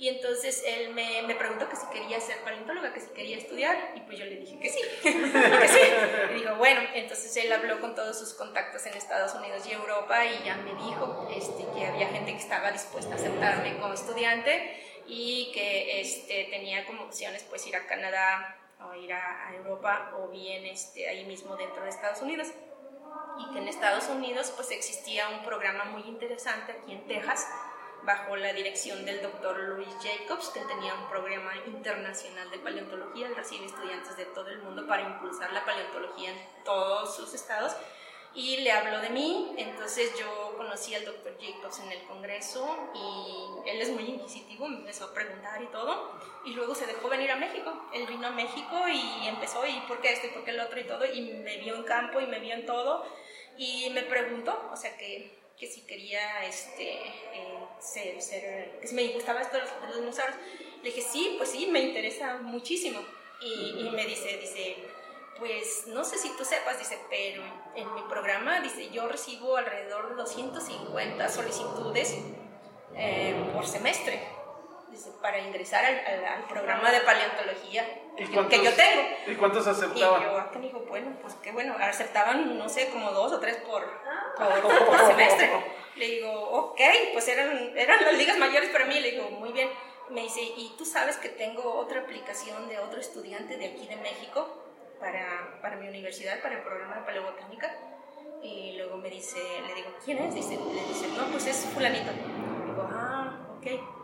Y 0.04 0.10
entonces 0.10 0.62
él 0.68 0.94
me, 0.94 1.22
me, 1.22 1.34
preguntó 1.34 1.70
que 1.70 1.78
si 1.78 1.86
quería 1.88 2.20
ser 2.20 2.38
paleontóloga, 2.40 2.92
que 2.92 3.00
si 3.00 3.08
quería 3.12 3.38
estudiar, 3.38 3.94
y 3.96 4.02
pues 4.02 4.20
yo 4.20 4.26
le 4.26 4.36
dije 4.36 4.60
que 4.60 4.70
sí, 4.70 4.82
que 5.02 5.10
sí. 5.14 5.80
Y 6.32 6.34
dijo, 6.42 6.56
bueno, 6.58 6.82
entonces 6.94 7.34
él 7.38 7.50
habló 7.54 7.80
con 7.80 7.96
todos 7.96 8.20
sus 8.20 8.34
contactos 8.34 8.86
en 8.86 8.96
Estados 8.96 9.34
Unidos 9.34 9.66
y 9.66 9.72
Europa 9.72 10.26
y 10.26 10.44
ya 10.44 10.58
me 10.58 10.72
dijo 10.72 11.30
este, 11.34 11.64
que 11.74 11.86
había 11.86 12.10
gente 12.10 12.34
que 12.34 12.38
estaba 12.38 12.70
dispuesta 12.74 13.14
a 13.14 13.16
aceptarme 13.16 13.78
como 13.78 13.94
estudiante 13.94 14.78
y 15.08 15.54
que 15.54 16.02
este, 16.02 16.50
tenía 16.52 16.86
como 16.86 17.04
opciones 17.04 17.46
pues 17.50 17.66
ir 17.66 17.78
a 17.78 17.88
Canadá 17.88 18.58
o 18.82 18.96
ir 18.96 19.14
a, 19.14 19.48
a 19.48 19.56
Europa 19.56 20.12
o 20.18 20.28
bien 20.28 20.66
este, 20.66 21.08
ahí 21.08 21.24
mismo 21.24 21.56
dentro 21.56 21.82
de 21.82 21.90
Estados 21.90 22.22
Unidos 22.22 22.50
y 23.40 23.54
que 23.54 23.60
en 23.60 23.70
Estados 23.70 24.10
Unidos 24.10 24.52
pues 24.54 24.70
existía 24.72 25.30
un 25.30 25.46
programa 25.46 25.86
muy 25.86 26.02
interesante 26.02 26.74
aquí 26.74 26.92
en 26.92 27.08
Texas 27.08 27.48
bajo 28.06 28.36
la 28.36 28.54
dirección 28.54 29.06
del 29.06 29.22
doctor 29.22 29.58
Louis 29.58 29.96
Jacobs, 30.02 30.50
que 30.50 30.60
tenía 30.62 30.94
un 30.94 31.10
programa 31.10 31.52
internacional 31.66 32.50
de 32.52 32.60
paleontología. 32.60 33.28
Él 33.28 33.36
recibe 33.36 33.66
estudiantes 33.66 34.18
de 34.18 34.26
todo 34.26 34.50
el 34.50 34.60
mundo 34.60 34.86
para 34.88 35.04
impulsar 35.04 35.52
la 35.54 35.64
paleontología 35.66 36.32
en 36.32 36.64
todos 36.64 37.16
sus 37.16 37.34
estados. 37.34 37.76
Y 38.36 38.58
le 38.58 38.72
habló 38.72 39.00
de 39.00 39.10
mí, 39.12 39.54
entonces 39.58 40.12
yo 40.18 40.56
conocí 40.58 40.96
al 40.96 41.06
doctor 41.06 41.38
Jacobs 41.40 41.80
en 41.82 41.92
el 41.92 42.04
Congreso 42.08 42.90
y 42.96 43.70
él 43.70 43.80
es 43.80 43.90
muy 43.92 44.06
inquisitivo, 44.06 44.68
me 44.68 44.78
empezó 44.78 45.06
a 45.06 45.14
preguntar 45.14 45.62
y 45.62 45.68
todo. 45.68 46.12
Y 46.44 46.54
luego 46.54 46.74
se 46.74 46.88
dejó 46.88 47.10
venir 47.10 47.30
a 47.30 47.36
México. 47.36 47.72
Él 47.94 48.08
vino 48.08 48.28
a 48.28 48.32
México 48.32 48.88
y 48.92 49.28
empezó, 49.28 49.66
¿y 49.68 49.80
por 49.88 50.02
qué 50.02 50.14
esto 50.14 50.28
y 50.28 50.32
por 50.32 50.44
qué 50.44 50.52
el 50.52 50.60
otro 50.62 50.80
y 50.80 50.86
todo? 50.86 51.06
Y 51.06 51.22
me 51.22 51.58
vio 51.58 51.76
en 51.76 51.84
campo 51.84 52.20
y 52.20 52.26
me 52.26 52.40
vio 52.40 52.56
en 52.56 52.66
todo. 52.66 53.06
Y 53.56 53.92
me 53.92 54.02
preguntó, 54.02 54.68
o 54.72 54.76
sea 54.76 54.98
que 54.98 55.43
que 55.58 55.68
si 55.68 55.82
quería 55.82 56.46
este, 56.46 56.94
eh, 56.94 58.18
ser, 58.20 58.80
me 58.92 59.08
gustaba 59.10 59.42
esto 59.42 59.58
de 59.58 59.64
los, 59.64 59.96
dinosaurios. 59.96 60.38
Le 60.82 60.90
dije, 60.90 61.02
sí, 61.02 61.36
pues 61.38 61.50
sí, 61.52 61.68
me 61.68 61.80
interesa 61.80 62.38
muchísimo. 62.38 63.00
Y, 63.42 63.90
me 63.92 64.06
dice, 64.06 64.38
dice, 64.38 64.78
pues 65.38 65.88
no 65.88 66.04
sé 66.06 66.18
si 66.18 66.30
tú 66.38 66.46
sepas, 66.46 66.80
dice, 66.80 66.98
pero 67.10 67.44
en 67.76 67.94
mi 67.94 68.02
programa, 68.04 68.62
dice, 68.62 68.90
yo 68.90 69.08
recibo 69.08 69.58
alrededor 69.58 70.10
de 70.10 70.16
250 70.16 71.30
solicitudes 71.30 72.16
eh, 72.96 73.36
por 73.54 73.68
semestre 73.68 74.22
dice, 74.94 75.12
para 75.22 75.40
ingresar 75.40 75.84
al, 75.84 76.26
al, 76.26 76.48
programa 76.48 76.92
de 76.92 77.02
paleontología 77.02 77.86
que 78.16 78.64
yo 78.64 78.74
tengo. 78.74 79.02
¿Y 79.28 79.36
cuántos 79.36 79.68
aceptaban? 79.68 80.22
Y 80.22 80.26
yo, 80.26 80.38
acá 80.38 80.60
dijo, 80.60 80.80
bueno, 80.88 81.16
pues 81.22 81.34
qué 81.36 81.52
bueno, 81.52 81.76
aceptaban, 81.80 82.58
no 82.58 82.70
sé, 82.70 82.90
como 82.90 83.12
dos 83.12 83.34
o 83.34 83.40
tres 83.40 83.58
por, 83.58 83.84
por, 84.38 85.08
semestre. 85.08 85.50
Le 85.96 86.08
digo, 86.08 86.32
ok, 86.32 86.80
pues 87.14 87.28
eran, 87.28 87.78
eran 87.78 88.04
las 88.04 88.18
ligas 88.18 88.38
mayores 88.38 88.70
para 88.70 88.86
mí. 88.86 89.00
Le 89.00 89.12
digo, 89.12 89.30
muy 89.30 89.52
bien. 89.52 89.70
Me 90.10 90.22
dice, 90.22 90.42
¿y 90.42 90.76
tú 90.78 90.86
sabes 90.86 91.18
que 91.18 91.30
tengo 91.30 91.76
otra 91.76 92.02
aplicación 92.02 92.68
de 92.68 92.78
otro 92.80 93.00
estudiante 93.00 93.58
de 93.58 93.68
aquí 93.68 93.88
de 93.88 93.96
México 93.98 94.64
para, 95.00 95.60
para 95.62 95.78
mi 95.78 95.88
universidad, 95.88 96.42
para 96.42 96.56
el 96.56 96.62
programa 96.62 96.96
de 96.96 97.02
paleobotánica? 97.02 97.74
Y 98.44 98.76
luego 98.78 98.98
me 98.98 99.10
dice, 99.10 99.40
le 99.66 99.74
digo, 99.74 99.90
¿quién 100.04 100.18
es? 100.18 100.36
Dice, 100.36 100.58
le 100.58 100.88
dice, 100.88 101.08
no, 101.18 101.26
pues 101.28 101.48
es 101.48 101.66
fulanito. 101.74 102.12
Le 102.12 102.66
digo, 102.72 102.90
ah, 102.92 103.48
ok. 103.58 104.03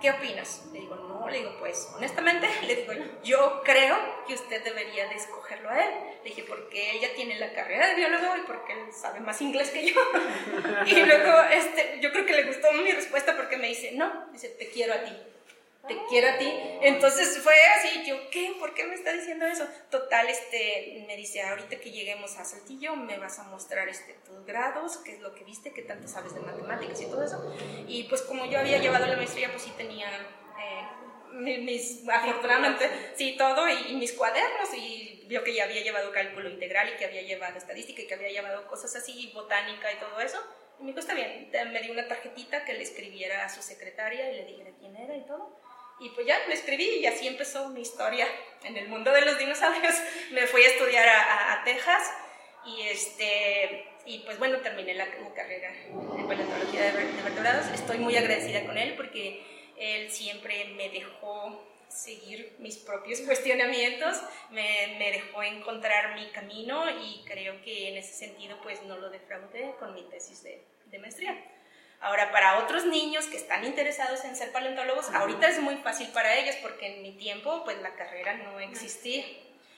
¿Qué 0.00 0.10
opinas? 0.10 0.64
Le 0.72 0.80
digo, 0.80 0.94
no, 0.96 1.28
le 1.28 1.38
digo, 1.38 1.56
pues 1.58 1.90
honestamente, 1.96 2.48
le 2.66 2.76
digo, 2.76 2.92
yo 3.24 3.62
creo 3.64 3.96
que 4.26 4.34
usted 4.34 4.62
debería 4.62 5.08
de 5.08 5.14
escogerlo 5.14 5.70
a 5.70 5.84
él. 5.84 5.90
Le 6.24 6.30
dije, 6.30 6.44
porque 6.46 6.92
él 6.92 7.00
ya 7.00 7.14
tiene 7.14 7.38
la 7.38 7.52
carrera 7.52 7.88
de 7.88 7.94
biólogo 7.94 8.36
y 8.36 8.46
porque 8.46 8.72
él 8.72 8.92
sabe 8.92 9.20
más 9.20 9.40
inglés 9.40 9.70
que 9.70 9.86
yo. 9.86 10.00
y 10.86 11.04
luego, 11.04 11.40
este, 11.50 11.98
yo 12.00 12.12
creo 12.12 12.26
que 12.26 12.34
le 12.34 12.44
gustó 12.44 12.72
mi 12.72 12.90
respuesta 12.90 13.36
porque 13.36 13.56
me 13.56 13.68
dice, 13.68 13.92
no, 13.92 14.28
dice, 14.32 14.48
te 14.50 14.68
quiero 14.68 14.94
a 14.94 15.04
ti 15.04 15.12
te 15.88 15.98
quiero 16.08 16.28
a 16.28 16.38
ti. 16.38 16.52
Entonces 16.82 17.38
fue 17.42 17.54
así, 17.76 18.04
yo, 18.06 18.30
¿qué? 18.30 18.54
¿Por 18.58 18.74
qué 18.74 18.84
me 18.84 18.94
está 18.94 19.12
diciendo 19.12 19.46
eso? 19.46 19.66
Total, 19.90 20.28
este, 20.28 21.04
me 21.06 21.16
dice, 21.16 21.42
ahorita 21.42 21.80
que 21.80 21.90
lleguemos 21.90 22.36
a 22.38 22.44
Saltillo, 22.44 22.94
me 22.94 23.18
vas 23.18 23.38
a 23.38 23.44
mostrar 23.44 23.88
este, 23.88 24.12
tus 24.24 24.44
grados, 24.44 24.98
qué 24.98 25.14
es 25.14 25.20
lo 25.20 25.34
que 25.34 25.44
viste, 25.44 25.72
qué 25.72 25.82
tanto 25.82 26.06
sabes 26.06 26.34
de 26.34 26.40
matemáticas 26.40 27.00
y 27.00 27.06
todo 27.06 27.24
eso. 27.24 27.54
Y 27.88 28.04
pues 28.04 28.22
como 28.22 28.46
yo 28.46 28.60
había 28.60 28.78
llevado 28.78 29.06
la 29.06 29.16
maestría, 29.16 29.50
pues 29.50 29.62
sí 29.62 29.72
tenía 29.76 30.08
eh, 30.08 30.98
mis, 31.32 32.08
afortunadamente, 32.08 32.88
sí, 33.14 33.36
todo, 33.36 33.68
y, 33.68 33.94
mis 33.94 34.12
cuadernos, 34.12 34.72
y 34.74 35.24
vio 35.26 35.44
que 35.44 35.54
ya 35.54 35.64
había 35.64 35.82
llevado 35.82 36.10
cálculo 36.12 36.48
integral 36.48 36.88
y 36.88 36.96
que 36.96 37.04
había 37.04 37.22
llevado 37.22 37.56
estadística 37.58 38.02
y 38.02 38.06
que 38.06 38.14
había 38.14 38.30
llevado 38.30 38.66
cosas 38.66 38.94
así, 38.96 39.30
botánica 39.34 39.92
y 39.92 39.96
todo 39.96 40.20
eso. 40.20 40.38
Y 40.78 40.82
me 40.82 40.88
dijo, 40.88 41.00
está 41.00 41.14
bien, 41.14 41.50
me 41.72 41.82
dio 41.82 41.92
una 41.92 42.06
tarjetita 42.06 42.64
que 42.64 42.74
le 42.74 42.82
escribiera 42.82 43.44
a 43.44 43.48
su 43.48 43.62
secretaria 43.62 44.30
y 44.30 44.36
le 44.36 44.44
dijera 44.44 44.70
quién 44.78 44.96
era 44.96 45.16
y 45.16 45.26
todo. 45.26 45.58
Y 46.00 46.10
pues 46.10 46.26
ya 46.26 46.38
me 46.46 46.54
escribí 46.54 46.98
y 47.00 47.06
así 47.06 47.26
empezó 47.26 47.68
mi 47.70 47.80
historia 47.80 48.26
en 48.64 48.76
el 48.76 48.88
mundo 48.88 49.12
de 49.12 49.22
los 49.22 49.38
dinosaurios. 49.38 49.94
Me 50.30 50.46
fui 50.46 50.62
a 50.62 50.68
estudiar 50.68 51.08
a, 51.08 51.62
Texas 51.64 52.12
y, 52.64 52.82
este, 52.82 53.84
y 54.06 54.20
pues 54.20 54.38
bueno, 54.38 54.58
terminé 54.58 54.94
la, 54.94 55.06
carrera 55.34 55.72
en 55.86 56.28
paleontología 56.28 56.92
de, 56.92 57.04
vertebrados. 57.22 57.66
Estoy 57.74 57.98
muy 57.98 58.16
agradecida 58.16 58.64
con 58.64 58.78
él 58.78 58.94
porque 58.96 59.42
él 59.76 60.10
siempre 60.10 60.66
me 60.76 60.88
dejó 60.90 61.64
seguir 61.88 62.54
mis 62.58 62.76
propios 62.76 63.20
cuestionamientos, 63.26 64.22
me, 64.50 64.96
me, 64.98 65.10
dejó 65.10 65.42
encontrar 65.42 66.14
mi 66.14 66.30
camino 66.30 66.84
y 66.90 67.24
creo 67.24 67.60
que 67.62 67.88
en 67.88 67.96
ese 67.96 68.12
sentido 68.12 68.58
pues 68.62 68.82
no 68.82 68.98
lo 68.98 69.10
defraudé 69.10 69.74
con 69.78 69.94
mi 69.94 70.02
tesis 70.02 70.42
de, 70.42 70.62
de 70.86 70.98
maestría. 70.98 71.36
Ahora, 72.00 72.30
para 72.30 72.58
otros 72.58 72.84
niños 72.84 73.26
que 73.26 73.36
están 73.36 73.64
interesados 73.64 74.24
en 74.24 74.36
ser 74.36 74.52
paleontólogos, 74.52 75.10
ahorita 75.10 75.48
es 75.48 75.60
muy 75.60 75.76
fácil 75.76 76.08
para 76.08 76.36
ellos 76.36 76.54
porque 76.62 76.94
en 76.94 77.02
mi 77.02 77.12
tiempo, 77.12 77.64
pues 77.64 77.80
la 77.82 77.94
carrera 77.94 78.34
no 78.34 78.60
existía. 78.60 79.24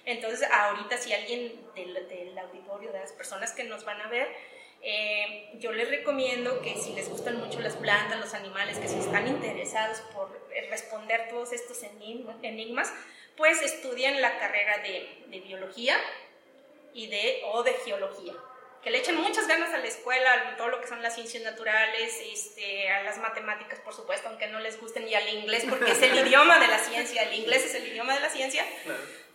Entonces, 0.05 0.47
ahorita 0.51 0.99
si 0.99 1.15
alguien 1.15 1.61
del, 1.75 2.39
auditorio, 2.39 2.93
de 2.93 3.01
las 3.01 3.13
personas 3.13 3.53
que 3.53 3.65
nos 3.65 3.85
van 3.85 4.03
a 4.03 4.09
ver, 4.09 4.29
eh, 4.83 5.51
yo 5.59 5.73
les 5.73 5.89
recomiendo 5.89 6.61
que 6.61 6.77
si 6.77 6.93
les 6.93 7.09
gustan 7.09 7.39
mucho 7.39 7.61
las 7.61 7.77
plantas, 7.77 8.21
los 8.21 8.35
animales, 8.35 8.79
que 8.79 8.89
si 8.89 8.99
están 8.99 9.27
interesados 9.27 10.01
por 10.15 10.31
responder 10.69 11.29
todos 11.31 11.53
estos 11.53 11.83
enigmas, 11.83 12.93
pues 13.37 13.63
estudien 13.63 14.21
la 14.21 14.39
carrera 14.39 14.79
de, 14.79 15.25
de 15.29 15.41
biología 15.41 15.97
y 16.93 17.07
de, 17.07 17.43
o 17.47 17.63
de 17.63 17.73
geología 17.73 18.35
que 18.83 18.91
le 18.91 18.99
echen 18.99 19.17
muchas 19.17 19.47
ganas 19.47 19.73
a 19.75 19.79
la 19.79 19.87
escuela, 19.87 20.33
a 20.33 20.57
todo 20.57 20.69
lo 20.69 20.81
que 20.81 20.89
son 20.89 21.03
las 21.03 21.15
ciencias 21.15 21.43
naturales, 21.43 22.19
este, 22.33 22.91
a 22.91 23.03
las 23.03 23.19
matemáticas, 23.19 23.79
por 23.81 23.95
supuesto, 23.95 24.29
aunque 24.29 24.47
no 24.47 24.61
les 24.61 24.81
gusten, 24.81 25.07
y 25.07 25.15
al 25.15 25.29
inglés, 25.29 25.65
porque 25.69 25.93
es 25.93 26.03
el 26.03 26.19
idioma 26.27 26.59
de 26.59 26.69
la 26.69 26.79
ciencia, 26.79 27.23
el 27.23 27.35
inglés 27.35 27.65
es 27.67 27.75
el 27.75 27.89
idioma 27.89 28.15
de 28.15 28.21
la 28.21 28.31
ciencia. 28.31 28.65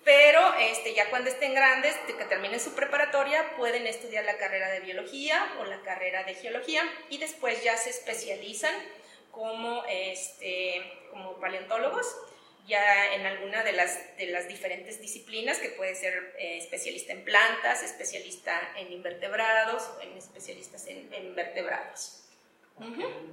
Pero 0.04 0.54
este, 0.60 0.94
ya 0.94 1.10
cuando 1.10 1.30
estén 1.30 1.54
grandes, 1.56 1.96
que 2.08 2.26
terminen 2.26 2.60
su 2.60 2.74
preparatoria, 2.74 3.56
pueden 3.58 3.88
estudiar 3.88 4.24
la 4.24 4.38
carrera 4.38 4.70
de 4.70 4.80
biología 4.80 5.56
o 5.60 5.66
la 5.66 5.82
carrera 5.82 6.24
de 6.24 6.36
geología 6.36 6.84
y 7.10 7.18
después 7.18 7.64
ya 7.64 7.76
se 7.76 7.90
especializan 7.90 8.74
como 9.32 9.84
este, 9.90 11.08
como 11.12 11.40
paleontólogos, 11.40 12.06
ya 12.68 13.14
en 13.14 13.26
alguna 13.26 13.64
de 13.64 13.74
las, 13.74 14.18
de 14.18 14.28
las 14.28 14.48
diferentes 14.48 15.00
disciplinas, 15.00 15.60
que 15.60 15.70
puede 15.70 15.96
ser 15.96 16.36
eh, 16.40 16.58
especialista 16.58 17.14
en 17.14 17.24
plantas, 17.24 17.84
especialista 17.84 18.74
en 18.78 18.92
invertebrados, 18.92 19.90
en 20.02 20.18
especialistas 20.18 20.88
en, 20.88 21.14
en 21.14 21.36
vertebrados. 21.36 22.22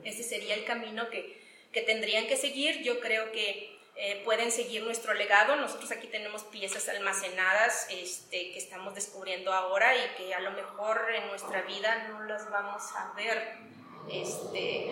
Ese 0.04 0.22
sería 0.22 0.54
el 0.54 0.64
camino 0.64 1.10
que, 1.10 1.40
que, 1.72 1.82
tendrían 1.82 2.26
que 2.26 2.36
seguir. 2.36 2.82
Yo 2.82 3.00
creo 3.00 3.32
que 3.32 3.76
eh, 3.96 4.22
pueden 4.24 4.52
seguir 4.52 4.84
nuestro 4.84 5.14
legado. 5.14 5.56
Nosotros 5.56 5.90
aquí 5.90 6.06
tenemos 6.06 6.44
piezas 6.44 6.88
almacenadas 6.88 7.88
este, 7.90 8.52
que 8.52 8.58
estamos 8.58 8.94
descubriendo 8.94 9.52
ahora 9.52 9.96
y 9.96 10.08
que 10.16 10.34
a 10.34 10.40
lo 10.40 10.52
mejor 10.52 11.06
en 11.14 11.26
nuestra 11.28 11.62
vida 11.62 12.08
no 12.08 12.22
las 12.24 12.48
vamos 12.50 12.82
a 12.96 13.12
ver 13.16 13.72
este, 14.10 14.90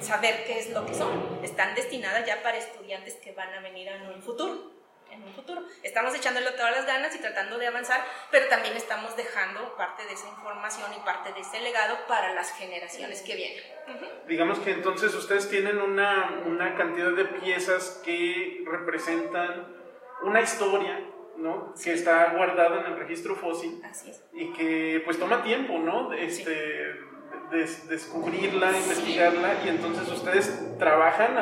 saber 0.00 0.44
qué 0.46 0.58
es 0.58 0.70
lo 0.70 0.86
que 0.86 0.94
son. 0.94 1.40
Están 1.42 1.74
destinadas 1.74 2.26
ya 2.26 2.42
para 2.42 2.58
estudiantes 2.58 3.14
que 3.14 3.32
van 3.32 3.52
a 3.54 3.60
venir 3.60 3.88
en 3.88 4.06
un 4.06 4.22
futuro. 4.22 4.72
En 5.10 5.22
un 5.22 5.32
futuro. 5.32 5.62
Estamos 5.82 6.14
echándole 6.14 6.50
todas 6.52 6.72
las 6.72 6.86
ganas 6.86 7.14
y 7.14 7.20
tratando 7.20 7.56
de 7.58 7.68
avanzar, 7.68 8.04
pero 8.32 8.48
también 8.48 8.76
estamos 8.76 9.16
dejando 9.16 9.76
parte 9.76 10.04
de 10.06 10.12
esa 10.12 10.28
información 10.28 10.90
y 10.92 11.04
parte 11.04 11.32
de 11.32 11.40
ese 11.40 11.60
legado 11.60 11.96
para 12.08 12.34
las 12.34 12.50
generaciones 12.52 13.22
que 13.22 13.36
vienen. 13.36 13.62
Digamos 14.26 14.58
que 14.58 14.72
entonces 14.72 15.14
ustedes 15.14 15.48
tienen 15.48 15.78
una, 15.78 16.42
una 16.46 16.74
cantidad 16.74 17.12
de 17.12 17.26
piezas 17.26 18.00
que 18.04 18.64
representan 18.66 19.72
una 20.22 20.40
historia 20.40 21.10
¿no? 21.36 21.74
Que 21.82 21.92
está 21.92 22.32
guardada 22.34 22.80
en 22.80 22.92
el 22.92 22.98
registro 22.98 23.34
fósil. 23.34 23.80
Así 23.84 24.10
es. 24.10 24.24
Y 24.32 24.52
que 24.52 25.02
pues 25.04 25.18
toma 25.18 25.42
tiempo, 25.42 25.78
¿no? 25.78 26.12
Este, 26.12 26.94
descubrirla, 27.50 28.72
investigarla 28.76 29.54
y 29.64 29.68
entonces 29.68 30.08
ustedes 30.08 30.78
trabajan 30.78 31.36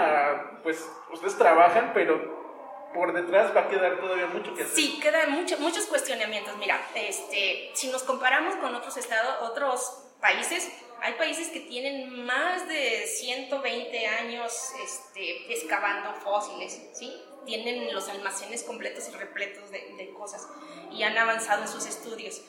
pues 0.63 0.89
ustedes 1.13 1.37
trabajan, 1.37 1.93
pero 1.95 2.91
por 2.95 3.13
detrás 3.13 3.55
va 3.57 3.63
a 3.63 3.69
quedar 3.69 3.99
todavía 3.99 4.27
mucho 4.27 4.55
que 4.55 4.63
hacer. 4.63 4.75
Sí, 4.75 4.99
quedan 5.01 5.33
mucho, 5.33 5.59
muchos 5.59 5.87
cuestionamientos. 5.87 6.57
Mira, 6.59 6.81
este, 6.95 7.71
si 7.75 7.89
nos 7.89 8.03
comparamos 8.03 8.57
con 8.57 8.75
otros 8.75 8.97
estados, 8.97 9.51
otros 9.51 10.05
países, 10.21 10.71
hay 11.01 11.15
países 11.15 11.49
que 11.49 11.61
tienen 11.61 12.25
más 12.25 12.69
de 12.69 13.07
120 13.07 14.07
años 14.07 14.73
este, 14.85 15.53
excavando 15.53 16.15
fósiles, 16.21 16.81
¿sí? 16.93 17.13
Tienen 17.45 17.93
los 17.93 18.09
almacenes 18.09 18.63
completos 18.63 19.09
y 19.09 19.17
repletos 19.17 19.71
de 19.71 20.15
cosas 20.17 20.47
y 20.93 21.03
han 21.03 21.19
avanzado 21.19 21.63
en 21.63 21.69
sus 21.69 21.87
estudios 21.87 22.43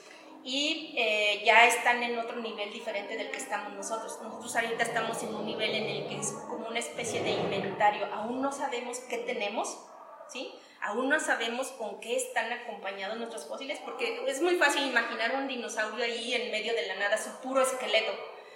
y 0.43 0.93
eh, 0.97 1.41
ya 1.45 1.65
están 1.65 2.03
en 2.03 2.19
otro 2.19 2.35
nivel 2.37 2.71
diferente 2.73 3.15
del 3.15 3.31
que 3.31 3.37
estamos 3.37 3.71
nosotros. 3.73 4.19
Nosotros 4.21 4.55
ahorita 4.55 4.83
estamos 4.83 5.23
en 5.23 5.33
un 5.33 5.45
nivel 5.45 5.73
en 5.73 5.85
el 5.85 6.07
que 6.09 6.19
es 6.19 6.31
como 6.49 6.67
una 6.67 6.79
especie 6.79 7.23
de 7.23 7.31
inventario. 7.31 8.05
Aún 8.13 8.41
no 8.41 8.51
sabemos 8.51 8.99
qué 9.09 9.19
tenemos, 9.19 9.79
¿sí? 10.27 10.53
Aún 10.81 11.07
no 11.07 11.17
sabemos 11.21 11.67
con 11.69 12.01
qué 12.01 12.17
están 12.17 12.51
acompañados 12.51 13.17
nuestros 13.17 13.47
fósiles, 13.47 13.79
porque 13.85 14.25
es 14.27 14.41
muy 14.41 14.55
fácil 14.55 14.85
imaginar 14.85 15.33
un 15.35 15.47
dinosaurio 15.47 16.03
ahí 16.03 16.33
en 16.33 16.51
medio 16.51 16.73
de 16.73 16.87
la 16.87 16.95
nada, 16.95 17.17
su 17.17 17.29
puro 17.39 17.61
esqueleto. 17.61 18.11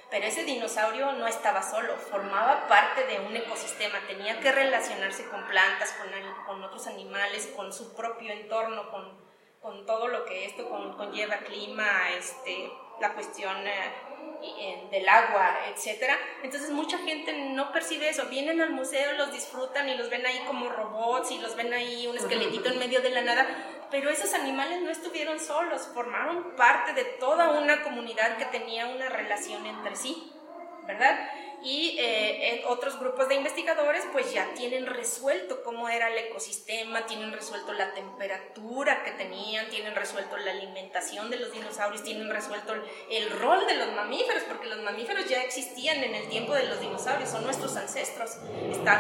Pero 0.10 0.26
ese 0.26 0.44
dinosaurio 0.44 1.14
no 1.14 1.28
estaba 1.28 1.64
solo, 1.64 1.96
formaba 1.96 2.68
parte 2.68 3.06
de 3.06 3.20
un 3.20 3.36
ecosistema, 3.36 4.00
tenía 4.08 4.40
que 4.42 4.52
relacionarse 4.52 5.26
con 5.30 5.46
plantas, 5.48 5.94
con, 5.94 6.10
con 6.46 6.64
otros 6.64 6.88
animales, 6.88 7.48
con 7.56 7.72
su 7.72 7.94
propio 7.94 8.32
entorno, 8.34 8.90
con, 8.92 9.27
con 9.62 9.86
todo 9.86 10.08
lo 10.08 10.26
que 10.26 10.46
esto 10.46 10.70
conlleva, 10.70 11.38
clima, 11.38 12.12
este, 12.18 12.72
la 13.00 13.14
cuestión 13.14 13.56
eh, 13.68 14.88
del 14.92 15.08
agua, 15.10 15.58
etc. 15.68 16.12
Entonces 16.44 16.70
mucha 16.70 16.98
gente 17.00 17.34
no 17.34 17.72
percibe 17.72 18.10
eso, 18.10 18.26
vienen 18.28 18.62
al 18.62 18.72
museo, 18.72 19.14
los 19.14 19.32
disfrutan 19.32 19.90
y 19.90 19.96
los 19.96 20.10
ven 20.10 20.26
ahí 20.26 20.40
como 20.48 20.70
robots 20.70 21.32
y 21.32 21.40
los 21.40 21.56
ven 21.56 21.74
ahí 21.74 22.08
un 22.08 22.18
esqueletito 22.18 22.70
en 22.70 22.80
medio 22.80 23.02
de 23.02 23.10
la 23.10 23.22
nada, 23.22 23.48
pero 23.90 24.10
esos 24.10 24.34
animales 24.34 24.82
no 24.82 24.90
estuvieron 24.90 25.40
solos, 25.40 25.90
formaron 25.94 26.56
parte 26.56 26.94
de 26.94 27.06
toda 27.20 27.52
una 27.52 27.84
comunidad 27.84 28.38
que 28.38 28.46
tenía 28.46 28.88
una 28.88 29.10
relación 29.10 29.66
entre 29.66 29.96
sí, 29.96 30.32
¿verdad? 30.86 31.30
Y 31.64 31.96
eh, 32.00 32.64
otros 32.68 33.00
grupos 33.00 33.28
de 33.30 33.36
investigadores 33.36 34.06
pues 34.12 34.32
ya 34.34 34.54
tienen 34.54 34.86
resuelto 34.86 35.64
cómo 35.64 35.90
era 35.90 36.10
el 36.10 36.18
ecosistema, 36.18 37.06
tienen 37.06 37.32
resuelto 37.32 37.74
la 37.74 37.94
temperatura 37.94 39.04
que 39.04 39.12
tenían, 39.12 39.70
tienen 39.70 39.96
resuelto 39.96 40.38
la 40.38 40.52
alimentación 40.52 41.30
de 41.30 41.38
los 41.38 41.52
dinosaurios, 41.52 42.04
tienen 42.04 42.30
resuelto 42.30 42.74
el 43.10 43.30
rol 43.40 43.66
de 43.66 43.76
los 43.76 43.92
mamíferos, 43.94 44.44
porque 44.44 44.68
los 44.68 44.82
mamíferos 44.82 45.28
ya 45.28 45.44
existían 45.44 46.04
en 46.04 46.16
el 46.16 46.30
tiempo 46.30 46.54
de 46.54 46.64
los 46.64 46.80
dinosaurios, 46.80 47.30
son 47.30 47.44
nuestros 47.44 47.76
ancestros, 47.76 48.38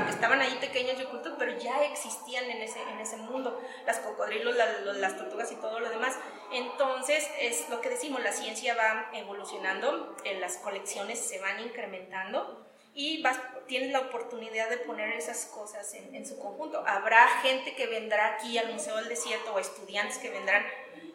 estaban 0.09 0.41
ahí 0.41 0.57
pequeños 0.59 0.99
y 0.99 1.03
ocultos, 1.03 1.33
pero 1.37 1.57
ya 1.57 1.83
existían 1.83 2.45
en 2.45 2.61
ese, 2.61 2.81
en 2.81 2.99
ese 2.99 3.17
mundo, 3.17 3.61
las 3.85 3.99
cocodrilos, 3.99 4.55
las 4.55 5.17
tortugas 5.17 5.51
y 5.51 5.55
todo 5.55 5.79
lo 5.79 5.89
demás. 5.89 6.15
Entonces 6.51 7.29
es 7.39 7.69
lo 7.69 7.81
que 7.81 7.89
decimos, 7.89 8.21
la 8.21 8.31
ciencia 8.31 8.75
va 8.75 9.09
evolucionando, 9.13 10.15
las 10.39 10.57
colecciones 10.57 11.19
se 11.19 11.39
van 11.39 11.59
incrementando 11.59 12.65
y 12.93 13.21
vas, 13.21 13.39
tienes 13.67 13.91
la 13.91 13.99
oportunidad 13.99 14.69
de 14.69 14.77
poner 14.77 15.13
esas 15.13 15.45
cosas 15.45 15.93
en, 15.93 16.15
en, 16.15 16.25
su 16.25 16.39
conjunto. 16.39 16.83
Habrá 16.87 17.27
gente 17.41 17.75
que 17.75 17.85
vendrá 17.87 18.35
aquí 18.35 18.57
al 18.57 18.73
Museo 18.73 18.95
del 18.95 19.09
Desierto 19.09 19.53
o 19.53 19.59
estudiantes 19.59 20.17
que 20.17 20.29
vendrán 20.29 20.65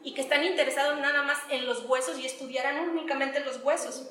y 0.05 0.15
que 0.15 0.21
están 0.21 0.45
interesados 0.45 0.99
nada 1.01 1.23
más 1.23 1.39
en 1.51 1.67
los 1.67 1.85
huesos 1.87 2.19
y 2.19 2.27
estudiarán 2.27 2.89
únicamente 2.89 3.41
los 3.41 3.63
huesos, 3.65 4.11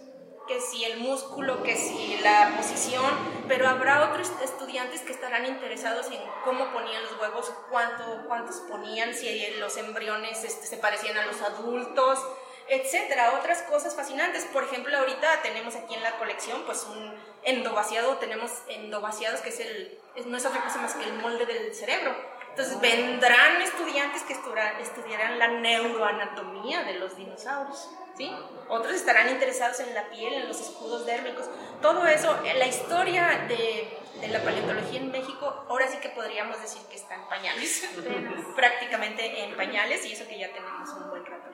que 0.52 0.60
si 0.60 0.84
el 0.84 1.00
músculo, 1.00 1.64
que 1.64 1.78
si 1.78 2.18
la 2.18 2.54
posición, 2.58 3.10
pero 3.48 3.70
habrá 3.70 4.10
otros 4.10 4.30
estudiantes 4.44 5.00
que 5.02 5.14
estarán 5.14 5.46
interesados 5.46 6.08
en 6.08 6.20
cómo 6.44 6.74
ponían 6.74 7.02
los 7.04 7.18
huevos, 7.22 7.54
cuánto, 7.70 8.26
cuántos 8.28 8.58
ponían, 8.70 9.14
si 9.14 9.48
los 9.60 9.78
embriones 9.78 10.44
este, 10.44 10.68
se 10.68 10.76
parecían 10.76 11.18
a 11.18 11.26
los 11.26 11.42
adultos, 11.42 12.20
etcétera, 12.68 13.38
otras 13.40 13.62
cosas 13.62 13.96
fascinantes. 13.96 14.44
Por 14.52 14.66
ejemplo, 14.66 14.98
ahorita 14.98 15.42
tenemos 15.42 15.76
aquí 15.76 15.94
en 15.94 16.04
la 16.04 16.18
colección 16.18 16.64
pues 16.66 16.84
un 16.84 17.16
endovaciado, 17.44 18.18
tenemos 18.18 18.52
endovaciados 18.68 19.40
que 19.40 19.50
es 19.50 19.60
el, 19.62 20.00
no 20.26 20.36
es 20.36 20.46
otra 20.46 20.64
cosa 20.66 20.80
más 20.80 20.96
que 20.96 21.06
el 21.06 21.14
molde 21.14 21.46
del 21.46 21.74
cerebro. 21.74 22.14
Entonces 22.52 22.80
vendrán 22.82 23.62
estudiantes 23.62 24.24
que 24.24 24.34
estudiarán 24.34 25.40
la 25.40 25.48
neuroanatomía 25.48 26.84
de 26.84 27.00
los 27.00 27.16
dinosaurios, 27.16 27.90
¿sí? 28.18 28.30
Otros 28.68 28.94
estarán 28.94 29.30
interesados 29.30 29.80
en 29.80 29.94
la 29.94 30.10
piel, 30.10 30.34
en 30.34 30.48
los 30.48 30.60
escudos 30.60 31.06
dérmicos. 31.06 31.50
Todo 31.82 32.06
eso, 32.06 32.38
eh, 32.44 32.54
la 32.56 32.68
historia 32.68 33.46
de, 33.48 33.98
de 34.20 34.28
la 34.28 34.40
paleontología 34.40 35.00
en 35.00 35.12
México, 35.12 35.66
ahora 35.70 35.88
sí 35.88 35.98
que 35.98 36.10
podríamos 36.10 36.62
decir 36.62 36.82
que 36.90 36.98
está 36.98 37.16
en 37.16 37.24
pañales, 37.30 37.90
prácticamente 38.56 39.44
en 39.46 39.56
pañales, 39.56 40.06
y 40.06 40.12
eso 40.12 40.28
que 40.28 40.38
ya 40.38 40.52
tenemos 40.52 40.90
un 40.90 41.10
buen 41.10 41.26
rato 41.26 41.52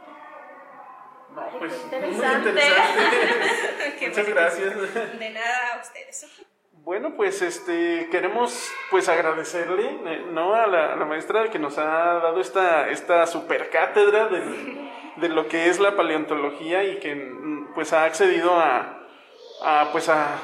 pues 1.59 1.73
interesante. 1.83 2.51
muy 2.51 2.63
interesante. 2.65 4.07
Muchas 4.07 4.27
gracias. 4.27 5.19
De 5.19 5.29
nada 5.29 5.73
a 5.75 5.81
ustedes. 5.81 6.27
Bueno, 6.87 7.15
pues 7.17 7.41
este 7.41 8.07
queremos 8.09 8.71
pues 8.89 9.09
agradecerle 9.09 9.89
eh, 10.05 10.25
¿no? 10.31 10.53
a, 10.53 10.67
la, 10.67 10.95
maestra 11.03 11.49
que 11.49 11.59
nos 11.59 11.77
ha 11.77 11.83
dado 11.83 12.39
esta, 12.39 12.89
esta 12.89 13.27
super 13.27 13.69
cátedra 13.69 14.29
de, 14.29 14.41
de, 15.17 15.27
lo 15.27 15.49
que 15.49 15.67
es 15.67 15.81
la 15.81 15.97
paleontología 15.97 16.85
y 16.85 16.97
que 16.99 17.29
pues 17.75 17.91
ha 17.91 18.05
accedido 18.05 18.57
a, 18.57 19.05
a 19.65 19.89
pues 19.91 20.07
a 20.07 20.39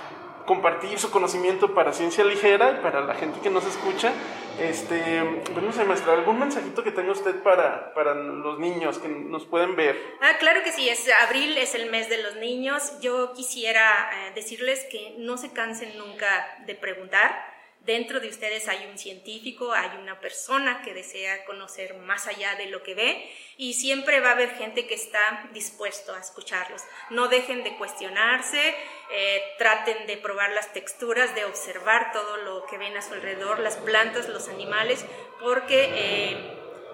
compartir 0.46 1.00
su 1.00 1.12
conocimiento 1.12 1.74
para 1.74 1.94
ciencia 1.94 2.24
ligera 2.24 2.78
y 2.80 2.84
para 2.84 3.02
la 3.02 3.16
gente 3.16 3.40
que 3.42 3.50
nos 3.50 3.66
escucha. 3.66 4.12
Este, 4.60 5.22
bueno, 5.54 5.72
pues, 5.74 5.88
maestra, 5.88 6.14
¿algún 6.14 6.40
mensajito 6.40 6.84
que 6.84 6.92
tenga 6.92 7.12
usted 7.12 7.42
para, 7.42 7.94
para 7.94 8.14
los 8.14 8.60
niños 8.60 9.00
que 9.00 9.08
nos 9.08 9.46
pueden 9.46 9.76
ver? 9.76 10.00
Ah, 10.22 10.34
claro 10.40 10.62
que 10.64 10.72
sí, 10.72 10.88
es, 10.88 11.10
abril 11.28 11.58
es 11.58 11.74
el 11.76 11.90
mes 11.90 12.10
de 12.10 12.22
los 12.22 12.36
niños. 12.36 13.00
Yo 13.02 13.34
quisiera 13.34 14.10
eh, 14.14 14.32
decirles 14.36 14.86
que 14.92 15.16
no 15.18 15.38
se 15.38 15.52
cansen 15.52 15.98
nunca 15.98 16.58
de 16.66 16.76
preguntar 16.76 17.53
Dentro 17.84 18.22
de 18.22 18.30
ustedes 18.30 18.70
hay 18.70 18.88
un 18.90 18.98
científico, 18.98 19.74
hay 19.74 19.98
una 19.98 20.22
persona 20.22 20.82
que 20.84 20.94
desea 20.94 21.44
conocer 21.44 21.96
más 21.96 22.28
allá 22.28 22.56
de 22.56 22.68
lo 22.68 22.82
que 22.82 22.96
ve 22.96 23.30
y 23.58 23.74
siempre 23.74 24.22
va 24.22 24.30
a 24.30 24.34
haber 24.34 24.52
gente 24.52 24.88
que 24.88 24.94
está 24.94 25.50
dispuesto 25.52 26.16
a 26.16 26.20
escucharlos. 26.20 26.82
No 27.10 27.28
dejen 27.28 27.66
de 27.66 27.76
cuestionarse, 27.76 28.74
eh, 29.12 29.44
traten 29.58 30.08
de 30.08 30.16
probar 30.16 30.52
las 30.52 30.72
texturas, 30.72 31.36
de 31.36 31.44
observar 31.44 32.14
todo 32.14 32.38
lo 32.38 32.66
que 32.68 32.78
ven 32.78 32.96
a 32.96 33.02
su 33.02 33.16
alrededor, 33.16 33.60
las 33.60 33.76
plantas, 33.76 34.30
los 34.30 34.48
animales, 34.48 35.06
porque 35.42 35.90
eh, 35.94 36.38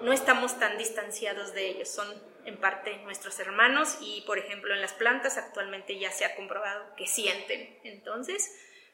no 0.02 0.12
estamos 0.12 0.58
tan 0.58 0.76
distanciados 0.76 1.54
de 1.54 1.68
ellos, 1.68 1.88
son 1.88 2.08
en 2.46 2.56
parte 2.56 2.96
nuestros 3.04 3.38
hermanos 3.38 3.98
y 4.00 4.22
por 4.22 4.38
ejemplo 4.38 4.74
en 4.74 4.80
las 4.80 4.94
plantas 4.94 5.36
actualmente 5.36 5.98
ya 5.98 6.10
se 6.10 6.24
ha 6.24 6.34
comprobado 6.34 6.96
que 6.96 7.06
sienten. 7.06 7.78
Entonces, 7.84 8.50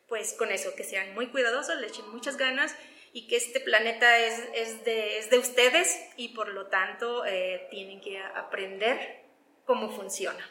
pues 0.09 0.35
con 0.35 0.51
eso, 0.53 0.75
que 0.77 0.85
sean 0.85 1.15
muy 1.15 1.29
cuidadosos, 1.29 1.77
le 1.77 1.87
echen 1.89 2.09
muchas 2.11 2.37
ganas 2.37 2.77
y 3.13 3.27
que 3.29 3.37
este 3.37 3.61
planeta 3.61 4.19
es, 4.19 4.39
es, 4.55 4.85
de, 4.85 5.19
es 5.19 5.31
de, 5.31 5.39
ustedes 5.39 5.99
y 6.17 6.29
por 6.35 6.49
lo 6.49 6.67
tanto 6.69 7.25
eh, 7.25 7.67
tienen 7.71 8.01
que 8.01 8.19
aprender 8.23 9.23
cómo 9.65 9.91
funciona. 9.91 10.49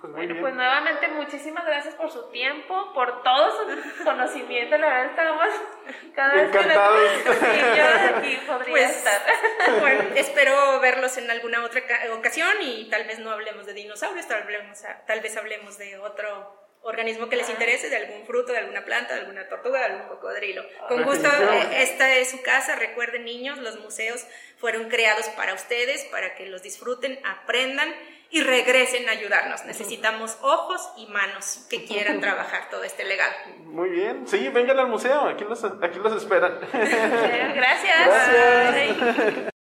Pues 0.00 0.14
bueno, 0.14 0.34
pues 0.40 0.54
nuevamente 0.54 1.08
muchísimas 1.08 1.66
gracias 1.66 1.94
por 1.94 2.10
su 2.10 2.30
tiempo, 2.30 2.92
por 2.94 3.22
todo 3.22 3.50
su 3.96 4.04
conocimiento. 4.04 4.78
La 4.78 4.86
verdad 4.88 5.10
estamos 5.10 5.48
cada 6.14 6.34
vez 6.34 6.44
Encantados. 6.48 7.10
que 7.22 7.32
sí, 7.34 7.60
yo 7.76 8.16
aquí 8.16 8.38
podría 8.46 8.70
Pues, 8.72 8.90
estar. 8.96 9.22
Bueno, 9.80 10.04
espero 10.16 10.80
verlos 10.80 11.16
en 11.18 11.30
alguna 11.30 11.62
otra 11.64 11.86
ca- 11.86 12.12
ocasión 12.14 12.50
y 12.62 12.88
tal 12.88 13.04
vez 13.04 13.18
no 13.18 13.30
hablemos 13.30 13.66
de 13.66 13.74
dinosaurios, 13.74 14.26
tal, 14.26 14.42
hablemos, 14.42 14.82
tal 15.06 15.20
vez 15.20 15.36
hablemos 15.36 15.76
de 15.76 15.98
otro 15.98 16.63
organismo 16.84 17.28
que 17.28 17.36
les 17.36 17.48
interese, 17.48 17.90
de 17.90 17.96
algún 17.96 18.24
fruto, 18.26 18.52
de 18.52 18.58
alguna 18.58 18.84
planta, 18.84 19.14
de 19.14 19.20
alguna 19.20 19.48
tortuga, 19.48 19.80
de 19.80 19.84
algún 19.86 20.08
cocodrilo. 20.08 20.62
Con 20.88 21.02
gusto, 21.02 21.28
eh, 21.28 21.82
esta 21.82 22.14
es 22.14 22.30
su 22.30 22.42
casa. 22.42 22.76
Recuerden, 22.76 23.24
niños, 23.24 23.58
los 23.58 23.80
museos 23.80 24.24
fueron 24.58 24.88
creados 24.88 25.26
para 25.30 25.54
ustedes, 25.54 26.04
para 26.04 26.34
que 26.34 26.46
los 26.46 26.62
disfruten, 26.62 27.18
aprendan 27.24 27.92
y 28.30 28.42
regresen 28.42 29.08
a 29.08 29.12
ayudarnos. 29.12 29.64
Necesitamos 29.64 30.36
ojos 30.42 30.90
y 30.96 31.06
manos 31.06 31.66
que 31.70 31.84
quieran 31.84 32.20
trabajar 32.20 32.68
todo 32.68 32.84
este 32.84 33.04
legado. 33.04 33.32
Muy 33.64 33.90
bien. 33.90 34.26
Sí, 34.26 34.48
vengan 34.48 34.78
al 34.78 34.88
museo. 34.88 35.28
Aquí 35.28 35.44
los, 35.44 35.64
aquí 35.64 35.98
los 35.98 36.12
esperan. 36.16 36.58
Gracias. 36.72 37.54
Gracias. 38.06 38.96
Bye. 38.96 39.53